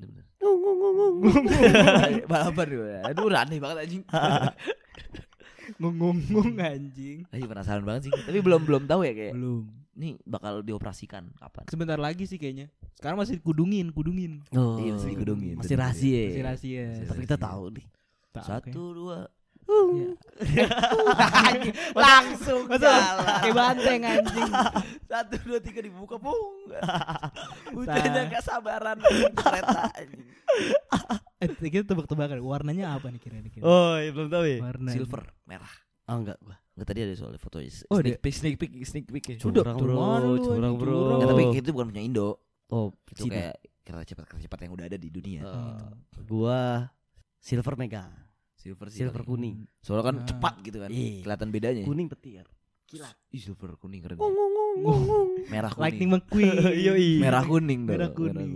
Ngung, 0.41 0.57
ngung, 0.57 0.77
ngung, 0.81 1.15
ngung. 1.21 1.45
Balapan 2.31 2.67
gue. 2.67 2.93
Aduh 3.05 3.29
aneh 3.29 3.59
banget 3.61 3.77
anjing. 3.85 4.03
Ngung-ngung 5.81 6.57
anjing. 6.57 7.23
Ayo 7.29 7.45
penasaran 7.45 7.85
banget 7.85 8.09
sih. 8.09 8.11
Tapi 8.11 8.39
belum 8.41 8.61
belum 8.65 8.83
tahu 8.89 9.05
ya 9.05 9.13
kayak. 9.13 9.33
Belum. 9.37 9.69
Ini 9.91 10.17
bakal 10.23 10.63
dioperasikan 10.65 11.29
kapan? 11.37 11.63
Sebentar 11.69 11.99
lagi 11.99 12.25
sih 12.25 12.41
kayaknya. 12.41 12.71
Sekarang 12.97 13.21
masih 13.21 13.37
kudungin, 13.43 13.91
kudungin. 13.93 14.41
Oh, 14.55 14.79
Iya, 14.81 14.97
masih 14.97 15.09
digedungin. 15.13 15.55
Masih 15.59 15.75
Bener, 15.77 15.83
rahasia. 15.85 16.23
Masih 16.25 16.43
rahasia. 16.43 16.85
Tapi 17.05 17.19
kita 17.27 17.37
tahu 17.37 17.63
nih. 17.75 17.85
Satu 18.41 18.81
dua. 18.95 19.17
Iya. 19.71 20.09
Langsung 22.05 22.65
kayak 22.71 23.53
banteng 23.53 24.01
anjing. 24.03 24.51
Satu 25.11 25.35
dua 25.45 25.59
tiga 25.61 25.79
dibuka 25.85 26.17
pung. 26.17 26.71
Udah 27.79 28.23
gak 28.27 28.43
sabaran 28.43 28.97
kereta 29.35 29.91
anjing. 29.95 30.27
Eh, 31.41 31.49
kita 31.69 31.93
tebak-tebakan 31.93 32.41
warnanya 32.41 32.97
apa 32.97 33.09
nih 33.09 33.21
kira-kira? 33.21 33.63
Oh, 33.65 33.97
iya, 33.97 34.11
belum 34.13 34.29
tahu 34.29 34.45
ya. 34.45 34.59
Warna 34.61 34.89
Silver 34.93 35.21
merah. 35.49 35.73
Oh, 36.11 36.17
enggak 36.19 36.37
gua. 36.43 36.57
Enggak 36.75 36.87
tadi 36.91 36.99
ada 37.05 37.13
soal 37.15 37.33
foto 37.37 37.57
Oh, 37.89 37.97
sneak 38.01 38.19
peek 38.19 38.35
sneak 38.35 38.55
peek 38.59 38.71
sneak 38.83 39.05
peek 39.07 39.25
ya. 39.31 39.35
Curang, 39.39 39.77
bro. 39.77 39.95
Curang, 40.37 40.75
bro. 40.75 41.21
Nggak, 41.21 41.29
tapi 41.31 41.43
itu 41.55 41.69
bukan 41.71 41.87
punya 41.93 42.03
Indo. 42.03 42.29
Oh, 42.71 42.95
Itu 43.11 43.27
Cina. 43.27 43.35
kayak 43.35 43.55
kereta 43.83 44.03
cepat 44.15 44.25
kereta 44.31 44.43
cepat 44.47 44.59
yang 44.63 44.73
udah 44.79 44.85
ada 44.87 44.97
di 44.97 45.09
dunia. 45.11 45.41
Eh, 45.43 46.23
gua 46.23 46.87
silver 47.41 47.75
mega. 47.75 48.07
Silver 48.61 48.87
sih. 48.87 49.01
Silver 49.01 49.21
kali. 49.21 49.29
kuning. 49.31 49.55
Soalnya 49.79 50.05
kan 50.05 50.15
Ah. 50.15 50.25
cepat 50.27 50.53
gitu 50.61 50.77
kan. 50.77 50.89
Iya. 50.89 51.25
Kelihatan 51.25 51.49
bedanya. 51.49 51.83
Kuning 51.83 52.07
petir. 52.07 52.45
Kilat. 52.85 53.15
Ih, 53.31 53.41
silver 53.41 53.73
kuning 53.75 53.99
keren. 53.99 54.15
Ngung, 54.15 54.29
ngung, 54.29 54.73
ngung. 55.01 55.27
Merah 55.49 55.71
kuning. 55.71 55.81
Lightning 55.81 56.09
McQueen. 56.11 56.55
Yoi. 56.85 57.09
Merah 57.17 57.41
kuning 57.41 57.79
dong. 57.81 57.97
Merah 57.97 58.09
kuning. 58.11 58.51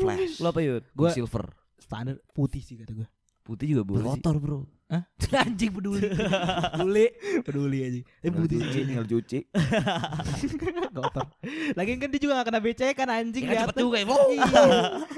Flash. 0.00 0.40
Lu 0.40 0.48
apa, 0.48 0.60
Yud? 0.60 0.84
Gua- 0.90 1.12
silver. 1.12 1.44
Standar 1.76 2.16
putih 2.32 2.64
sih 2.64 2.80
kata 2.80 2.94
gue. 2.94 3.04
Putih 3.44 3.68
juga 3.68 3.84
boleh 3.84 4.00
sih. 4.00 4.08
Kotor, 4.16 4.36
Bro. 4.40 4.58
Anjing 5.36 5.74
peduli. 5.74 6.00
peduli. 6.06 7.06
peduli 7.42 7.78
aja. 7.82 8.00
Eh 8.22 8.30
putih 8.30 8.56
cuci, 8.58 8.80
tinggal 8.86 9.04
cuci. 9.04 9.38
Kotor. 10.96 11.26
Lagian 11.74 11.98
kan 11.98 12.08
dia 12.08 12.20
juga 12.20 12.40
gak 12.40 12.46
kena 12.48 12.60
becek 12.62 12.94
kan 12.94 13.08
anjing 13.10 13.44
Ya 13.44 13.50
kan 13.50 13.56
cepet 13.68 13.76
juga 13.76 13.96
ya. 13.98 14.06
Iya. 14.06 14.62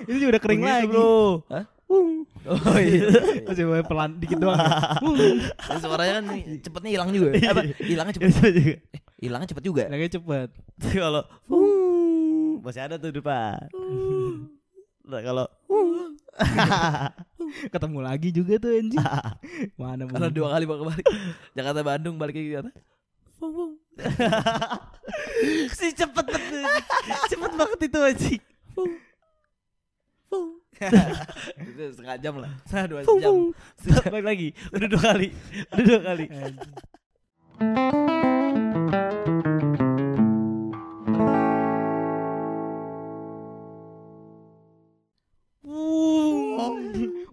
Ini 0.03 0.17
juga 0.17 0.31
udah 0.33 0.43
kering 0.43 0.63
lagi. 0.65 0.87
Bro. 0.89 1.45
Hah? 1.47 1.65
Hung. 1.87 2.27
Oh 2.47 2.79
iya. 2.79 3.07
Masih 3.47 3.63
boleh 3.63 3.87
pelan 3.87 4.19
dikit 4.19 4.39
doang. 4.39 4.59
ya. 4.59 5.51
Dan 5.55 5.77
suaranya 5.79 6.15
kan 6.19 6.27
cepetnya 6.59 6.91
hilang 6.99 7.11
juga. 7.15 7.29
Eh, 7.35 7.47
Apa? 7.47 7.63
Hilangnya 7.79 8.15
cepet. 8.19 8.27
Itu 8.31 8.49
juga. 8.51 8.75
Hilangnya 9.17 9.49
cepet 9.55 9.65
juga. 9.65 9.83
Lagi 9.87 10.11
cepet. 10.11 10.49
Kalau 10.93 11.23
hung, 11.47 12.61
masih 12.61 12.83
ada 12.83 12.99
tuh 12.99 13.15
depan. 13.15 13.71
Nah, 15.07 15.21
kalau. 15.23 15.47
Ketemu 17.73 17.99
lagi 18.03 18.29
juga 18.35 18.59
tuh 18.59 18.75
anjing. 18.75 19.07
Mana 19.79 20.03
Kalau 20.05 20.29
bener. 20.29 20.35
dua 20.35 20.49
kali 20.51 20.65
bakal 20.67 20.85
balik. 20.91 21.07
Jakarta 21.55 21.81
Bandung 21.87 22.19
balik 22.19 22.35
ke 22.35 22.43
Jakarta. 22.43 22.75
si 25.73 25.87
cepet 25.95 26.27
banget. 26.27 26.85
cepet 27.31 27.53
banget 27.55 27.79
itu 27.87 27.99
anjing. 28.03 28.43
Itu 31.71 31.83
setengah 31.97 32.17
jam 32.21 32.35
lah. 32.39 32.53
Setengah 32.69 32.87
dua 32.89 33.01
jam. 33.03 33.35
Balik 34.13 34.27
lagi. 34.27 34.49
Udah 34.73 34.89
dua 34.89 35.03
kali. 35.03 35.29
Udah 35.73 35.85
dua 35.85 36.01
kali. 36.05 36.27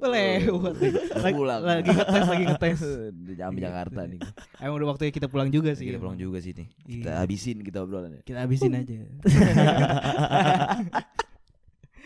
Lewat. 0.04 0.76
Lagi, 1.24 1.36
Pulang. 1.38 1.62
lagi 1.64 1.88
ngetes, 1.88 2.26
lagi 2.28 2.44
ngetes. 2.44 2.82
Di 3.16 3.34
jam 3.40 3.56
Jakarta 3.56 4.04
nih. 4.04 4.20
Emang 4.60 4.76
udah 4.76 4.88
waktunya 4.92 5.16
kita 5.16 5.32
pulang 5.32 5.48
juga 5.48 5.72
sih. 5.74 5.88
Kita 5.88 5.98
pulang 5.98 6.20
juga 6.20 6.44
sih 6.44 6.52
nih. 6.52 6.68
Kita 6.84 7.10
Iya. 7.16 7.20
habisin 7.24 7.64
kita 7.64 7.88
obrolannya. 7.88 8.20
Kita 8.28 8.44
habisin 8.44 8.76
aja. 8.76 9.00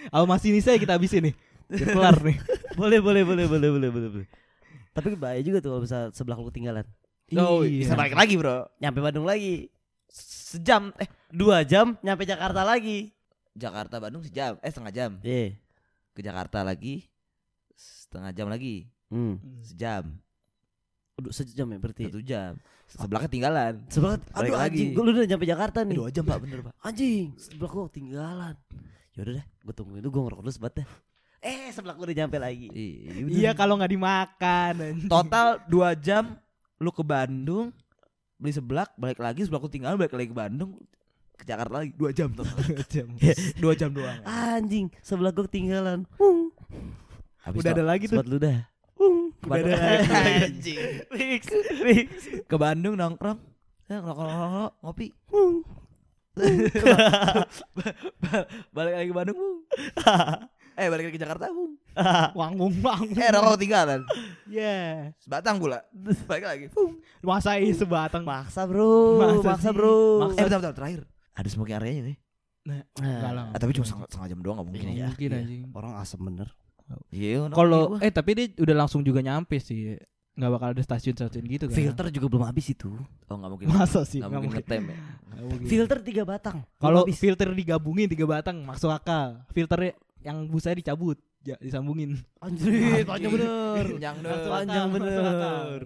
Al 0.10 0.24
masih 0.26 0.50
ini 0.50 0.60
saya 0.60 0.76
kita 0.76 0.93
habisin 0.93 1.22
nih. 1.24 1.36
Biar 1.67 1.88
kelar 1.89 2.17
nih. 2.22 2.38
Boleh, 2.74 3.00
boleh, 3.00 3.24
boleh, 3.24 3.46
boleh, 3.46 3.70
boleh, 3.70 3.89
boleh, 3.89 4.10
boleh. 4.13 4.28
Tapi 4.91 5.13
bahaya 5.13 5.41
juga 5.41 5.60
tuh 5.60 5.70
kalau 5.70 5.84
bisa 5.84 5.98
sebelah 6.12 6.36
lu 6.36 6.48
ketinggalan. 6.48 6.86
Oh, 7.36 7.62
Iya. 7.62 7.84
bisa 7.84 7.93
balik 7.93 8.13
lagi, 8.13 8.34
Bro. 8.34 8.72
Nyampe 8.78 9.00
Bandung 9.00 9.26
lagi. 9.26 9.67
Sejam, 10.08 10.96
eh 10.96 11.06
dua 11.28 11.62
jam 11.62 12.00
nyampe 12.00 12.24
Jakarta 12.24 12.63
lagi. 12.63 13.12
Jakarta 13.52 13.98
Bandung 13.98 14.24
sejam, 14.24 14.56
eh 14.58 14.70
setengah 14.70 14.93
jam. 14.96 15.12
Iya. 15.20 15.60
Ke 16.12 16.22
Jakarta 16.22 16.62
lagi 16.62 17.04
setengah 17.76 18.32
jam 18.32 18.48
lagi, 18.48 18.88
Hmm. 19.08 19.38
sejam, 19.62 20.17
Aduh, 21.13 21.30
sejam 21.30 21.67
ya 21.67 21.78
berarti. 21.78 22.04
satu 22.08 22.22
jam. 22.22 22.56
Sebelah 22.88 23.22
ketinggalan. 23.22 23.74
Sebelah 23.88 24.15
Balik 24.32 24.54
aduh 24.54 24.58
lagi. 24.58 24.84
lu 24.93 25.02
udah 25.04 25.28
nyampe 25.28 25.46
Jakarta 25.46 25.84
nih. 25.84 25.98
Dua 25.98 26.10
jam 26.10 26.24
pak, 26.24 26.39
bener 26.39 26.60
pak. 26.63 26.74
Anjing, 26.80 27.36
sebelah 27.36 27.70
gua 27.70 27.86
ketinggalan. 27.86 28.56
Yaudah 29.17 29.34
deh, 29.41 29.45
gua 29.65 29.73
tungguin 29.73 29.99
itu 29.99 30.10
gua 30.10 30.21
ngerokok 30.30 30.43
dulu 30.45 30.53
sebat 30.53 30.73
deh. 30.77 30.88
Eh, 31.41 31.73
sebelah 31.73 31.97
gua 31.97 32.06
udah 32.06 32.17
nyampe 32.17 32.38
lagi. 32.38 32.67
Iya 33.27 33.51
kalau 33.60 33.77
nggak 33.77 33.89
dimakan. 33.89 34.73
Total 35.10 35.58
dua 35.65 35.97
jam 35.97 36.38
lu 36.77 36.93
ke 36.93 37.01
Bandung 37.01 37.73
beli 38.38 38.53
seblak 38.53 38.93
balik 38.93 39.17
lagi 39.17 39.41
sebelah 39.41 39.58
aku 39.58 39.65
tinggal 39.65 39.97
balik 39.97 40.13
lagi 40.13 40.30
ke 40.30 40.38
Bandung 40.38 40.77
ke 41.34 41.41
Jakarta 41.41 41.82
lagi 41.82 41.89
dua 41.97 42.13
jam 42.13 42.30
tuh 42.30 42.45
Dua 42.69 42.86
jam. 42.86 43.08
Dua 43.65 43.73
jam 43.73 43.89
doang. 43.89 44.21
Anjing, 44.21 44.93
sebelah 45.01 45.34
gua 45.34 45.49
ketinggalan. 45.49 46.06
Habis 47.41 47.65
Udah 47.65 47.71
ada 47.73 47.82
lagi 47.82 48.06
tuh. 48.06 48.21
Lu 48.21 48.38
dah. 48.38 48.69
Hung. 48.97 49.34
ke 49.38 49.45
Bandung 49.45 49.73
Udah 49.73 49.82
ada 49.82 50.45
anjing 50.45 50.82
fix. 51.13 51.41
ke 52.45 52.56
Bandung 52.58 52.93
nongkrong 52.93 53.38
ya 53.86 54.01
nongkrong 54.01 54.73
ngopi. 54.82 55.13
balik 58.71 58.93
lagi 58.93 59.08
ke 59.08 59.15
Bandung 59.15 59.38
Bung. 59.38 59.58
eh 60.80 60.88
balik 60.88 61.10
lagi 61.10 61.15
ke 61.17 61.21
Jakarta 61.21 61.50
Bung. 61.50 61.73
Wangung 62.39 62.73
wangung. 62.80 63.13
eh 63.13 63.30
rokok 63.30 63.58
ketinggalan 63.58 64.02
Ya. 64.45 65.10
sebatang 65.17 65.58
pula 65.58 65.82
balik 66.26 66.45
lagi 66.45 66.65
Bung. 66.69 67.02
Masa 67.19 67.58
ini 67.58 67.73
sebatang. 67.73 68.21
Maksa, 68.23 68.63
Bro. 68.63 69.17
Maksa, 69.41 69.58
sih? 69.60 69.71
Bro. 69.71 69.95
Maksa. 70.23 70.38
eh 70.38 70.43
bentar 70.43 70.60
bentar 70.60 70.76
terakhir 70.76 71.02
ada 71.34 71.47
smoking 71.47 71.76
areanya 71.76 72.04
nih 72.08 72.17
Enggak 73.00 73.32
lah. 73.32 73.45
ah, 73.50 73.58
tapi 73.58 73.71
cuma 73.71 73.88
setengah, 73.88 74.08
setengah 74.08 74.28
jam 74.28 74.39
doang 74.43 74.60
gak 74.60 74.67
mungkin 74.67 74.82
Nggak 74.84 74.91
ya 74.93 75.08
mungkin 75.08 75.30
anjing. 75.32 75.62
Orang 75.71 75.93
asem 75.95 76.19
bener. 76.19 76.47
iya 77.10 77.47
Kalau 77.47 77.95
eh 77.97 78.12
tapi 78.12 78.30
dia 78.34 78.45
udah 78.58 78.76
langsung 78.78 79.02
juga 79.02 79.19
nyampe 79.19 79.56
sih. 79.58 79.95
Nggak 80.38 80.52
bakal 80.54 80.67
ada 80.78 80.82
stasiun-stasiun 80.86 81.45
gitu 81.50 81.65
kan. 81.65 81.76
Filter 81.76 82.06
juga 82.13 82.28
belum 82.30 82.45
habis 82.45 82.69
itu. 82.69 82.93
oh 82.93 83.36
nggak 83.36 83.52
mungkin 83.52 83.67
Masa 83.73 84.06
sih? 84.06 84.21
nggak 84.21 84.30
mungkin 84.30 84.52
mungkin. 84.54 84.62
ngetem 84.62 84.84
ya 84.86 84.97
mungkin. 85.41 85.67
Filter 85.67 85.97
tiga 86.06 86.23
batang. 86.23 86.58
Kalau 86.78 87.04
filter 87.10 87.47
digabungin 87.58 88.08
tiga 88.08 88.26
batang 88.30 88.62
masuk 88.62 88.93
akal. 88.93 89.41
Filternya 89.50 89.97
yang 90.21 90.45
busanya 90.45 90.78
dicabut, 90.78 91.17
ya, 91.41 91.56
disambungin. 91.58 92.21
Anjir, 92.38 93.02
panjang 93.08 93.32
bener. 93.34 93.86
Panjang 93.97 94.15
akal, 94.21 94.50
Panjang 94.52 94.88
bener. 94.93 95.80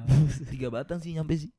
tiga 0.52 0.68
batang 0.68 0.98
sih 1.00 1.16
nyampe 1.16 1.40
sih 1.40 1.50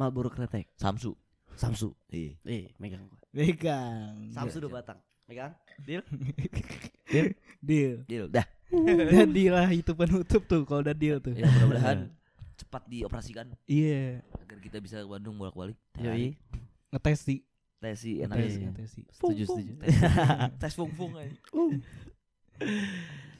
Marlboro 0.00 0.32
kretek. 0.32 0.72
Samsu 0.80 1.12
Samsu. 1.56 1.96
Iya. 2.12 2.36
Eh, 2.44 2.68
megang 2.76 3.08
gua. 3.08 3.20
Pegang. 3.32 4.28
Samsu 4.28 4.60
dua 4.60 4.80
batang. 4.80 5.00
Megang. 5.26 5.52
Deal. 5.86 6.02
Deal. 7.60 7.96
Deal. 8.06 8.26
Dah. 8.30 8.46
Jadi 9.14 9.44
lah 9.50 9.70
itu 9.70 9.92
penutup 9.94 10.42
tuh 10.46 10.62
kalau 10.66 10.82
udah 10.82 10.94
deal 10.94 11.18
tuh. 11.22 11.34
Ya 11.34 11.46
mudah-mudahan 11.46 12.10
cepat 12.56 12.82
dioperasikan 12.88 13.46
Iya. 13.68 14.24
agar 14.42 14.58
kita 14.58 14.78
bisa 14.80 15.02
ke 15.02 15.06
Bandung 15.06 15.38
bolak-balik. 15.38 15.76
Yoi. 15.98 16.34
Ngetes 16.90 17.20
sih. 17.22 17.40
Tes 17.82 18.00
sih 18.00 18.24
enak 18.24 18.40
sih. 18.48 18.62
ngetes 18.64 18.88
sih. 18.96 19.04
Setuju, 19.12 19.42
setuju. 19.44 19.72
Tes 20.56 20.72
fung-fung 20.72 21.12
aja. 21.14 21.28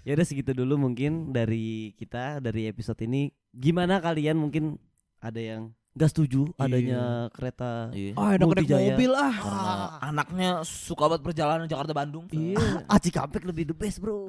Ya 0.05 0.13
udah 0.13 0.27
segitu 0.29 0.53
dulu 0.53 0.77
mungkin 0.77 1.33
dari 1.33 1.97
kita 1.97 2.39
dari 2.45 2.69
episode 2.69 3.01
ini. 3.03 3.33
Gimana 3.51 3.99
kalian 3.99 4.37
mungkin 4.37 4.77
ada 5.19 5.41
yang 5.41 5.73
nggak 5.97 6.11
setuju 6.13 6.53
adanya 6.55 7.01
kereta 7.33 7.89
Iya. 7.91 8.13
Enak 8.13 8.37
naik 8.37 8.49
Multijaya. 8.53 8.85
mobil 8.93 9.13
ah. 9.13 9.33
Karena 9.35 9.73
anaknya 10.05 10.51
suka 10.63 11.09
banget 11.09 11.23
perjalanan 11.25 11.65
Jakarta 11.65 11.93
Bandung. 11.93 12.29
Iya. 12.29 12.61
Ah, 12.93 13.01
Cikampek 13.01 13.43
lebih 13.43 13.65
the 13.65 13.75
best, 13.75 13.99
Bro. 13.99 14.29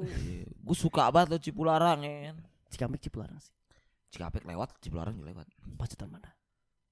Gue 0.58 0.72
suka 0.74 1.06
banget 1.08 1.28
lo 1.28 1.38
Cipularang 1.38 2.00
ya. 2.00 2.32
Cikampek 2.68 3.04
Cipularang 3.04 3.36
sih. 3.36 3.52
Cikampek 4.08 4.42
lewat, 4.42 4.80
Cipularang 4.80 5.12
juga 5.12 5.28
lewat. 5.30 5.44
Macetan 5.70 6.08
mana? 6.08 6.32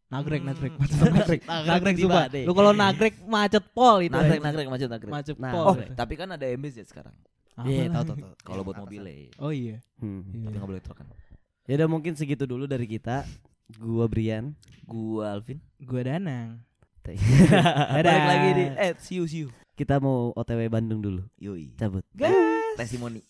Nagrek, 0.07 0.39
Hmm. 0.39 0.49
nagrek, 0.49 0.73
macet 0.77 0.97
nagrek. 1.11 1.41
Nagrek 1.43 1.95
coba. 1.99 2.21
Lu 2.31 2.53
kalau 2.53 2.71
nagrek 2.71 3.15
macet 3.27 3.65
pol 3.73 3.97
itu. 4.01 4.13
Nagrek, 4.13 4.39
nagrek, 4.39 4.69
macet 4.69 4.89
nagrek. 4.89 5.11
Macet 5.11 5.37
Nah, 5.37 5.51
pol. 5.51 5.65
Oh, 5.67 5.77
tapi 5.97 6.15
kan 6.15 6.29
ada 6.31 6.47
MBZ 6.47 6.87
sekarang. 6.87 7.17
Apa 7.57 7.65
Iya, 7.65 7.89
tahu 7.91 8.05
tahu. 8.07 8.17
Kalau 8.39 8.63
buat 8.63 8.77
Atasan. 8.77 8.85
mobil 8.87 9.03
ya. 9.03 9.17
Oh 9.41 9.51
iya. 9.51 9.81
Hmm. 9.99 10.21
Iya. 10.31 10.45
Tapi 10.45 10.55
nggak 10.55 10.69
boleh 10.69 10.83
truk 10.85 10.97
kan. 10.97 11.09
Ya 11.65 11.75
udah 11.75 11.89
mungkin 11.89 12.13
segitu 12.13 12.45
dulu 12.45 12.69
dari 12.69 12.85
kita. 12.85 13.25
Gua 13.75 14.07
Brian. 14.07 14.55
Gua 14.87 15.35
Alvin. 15.35 15.59
Gua 15.83 16.07
Danang. 16.07 16.63
Dadah. 17.03 17.19
Balik 17.99 18.23
lagi 18.27 18.49
di 18.55 18.65
eh 18.79 18.93
see 18.99 19.19
you 19.19 19.27
see 19.27 19.47
you. 19.47 19.49
Kita 19.75 19.99
mau 19.99 20.31
OTW 20.35 20.71
Bandung 20.71 21.03
dulu. 21.03 21.23
Yoi. 21.39 21.75
Cabut. 21.75 22.07
Gas. 22.15 22.79
Testimoni. 22.79 23.23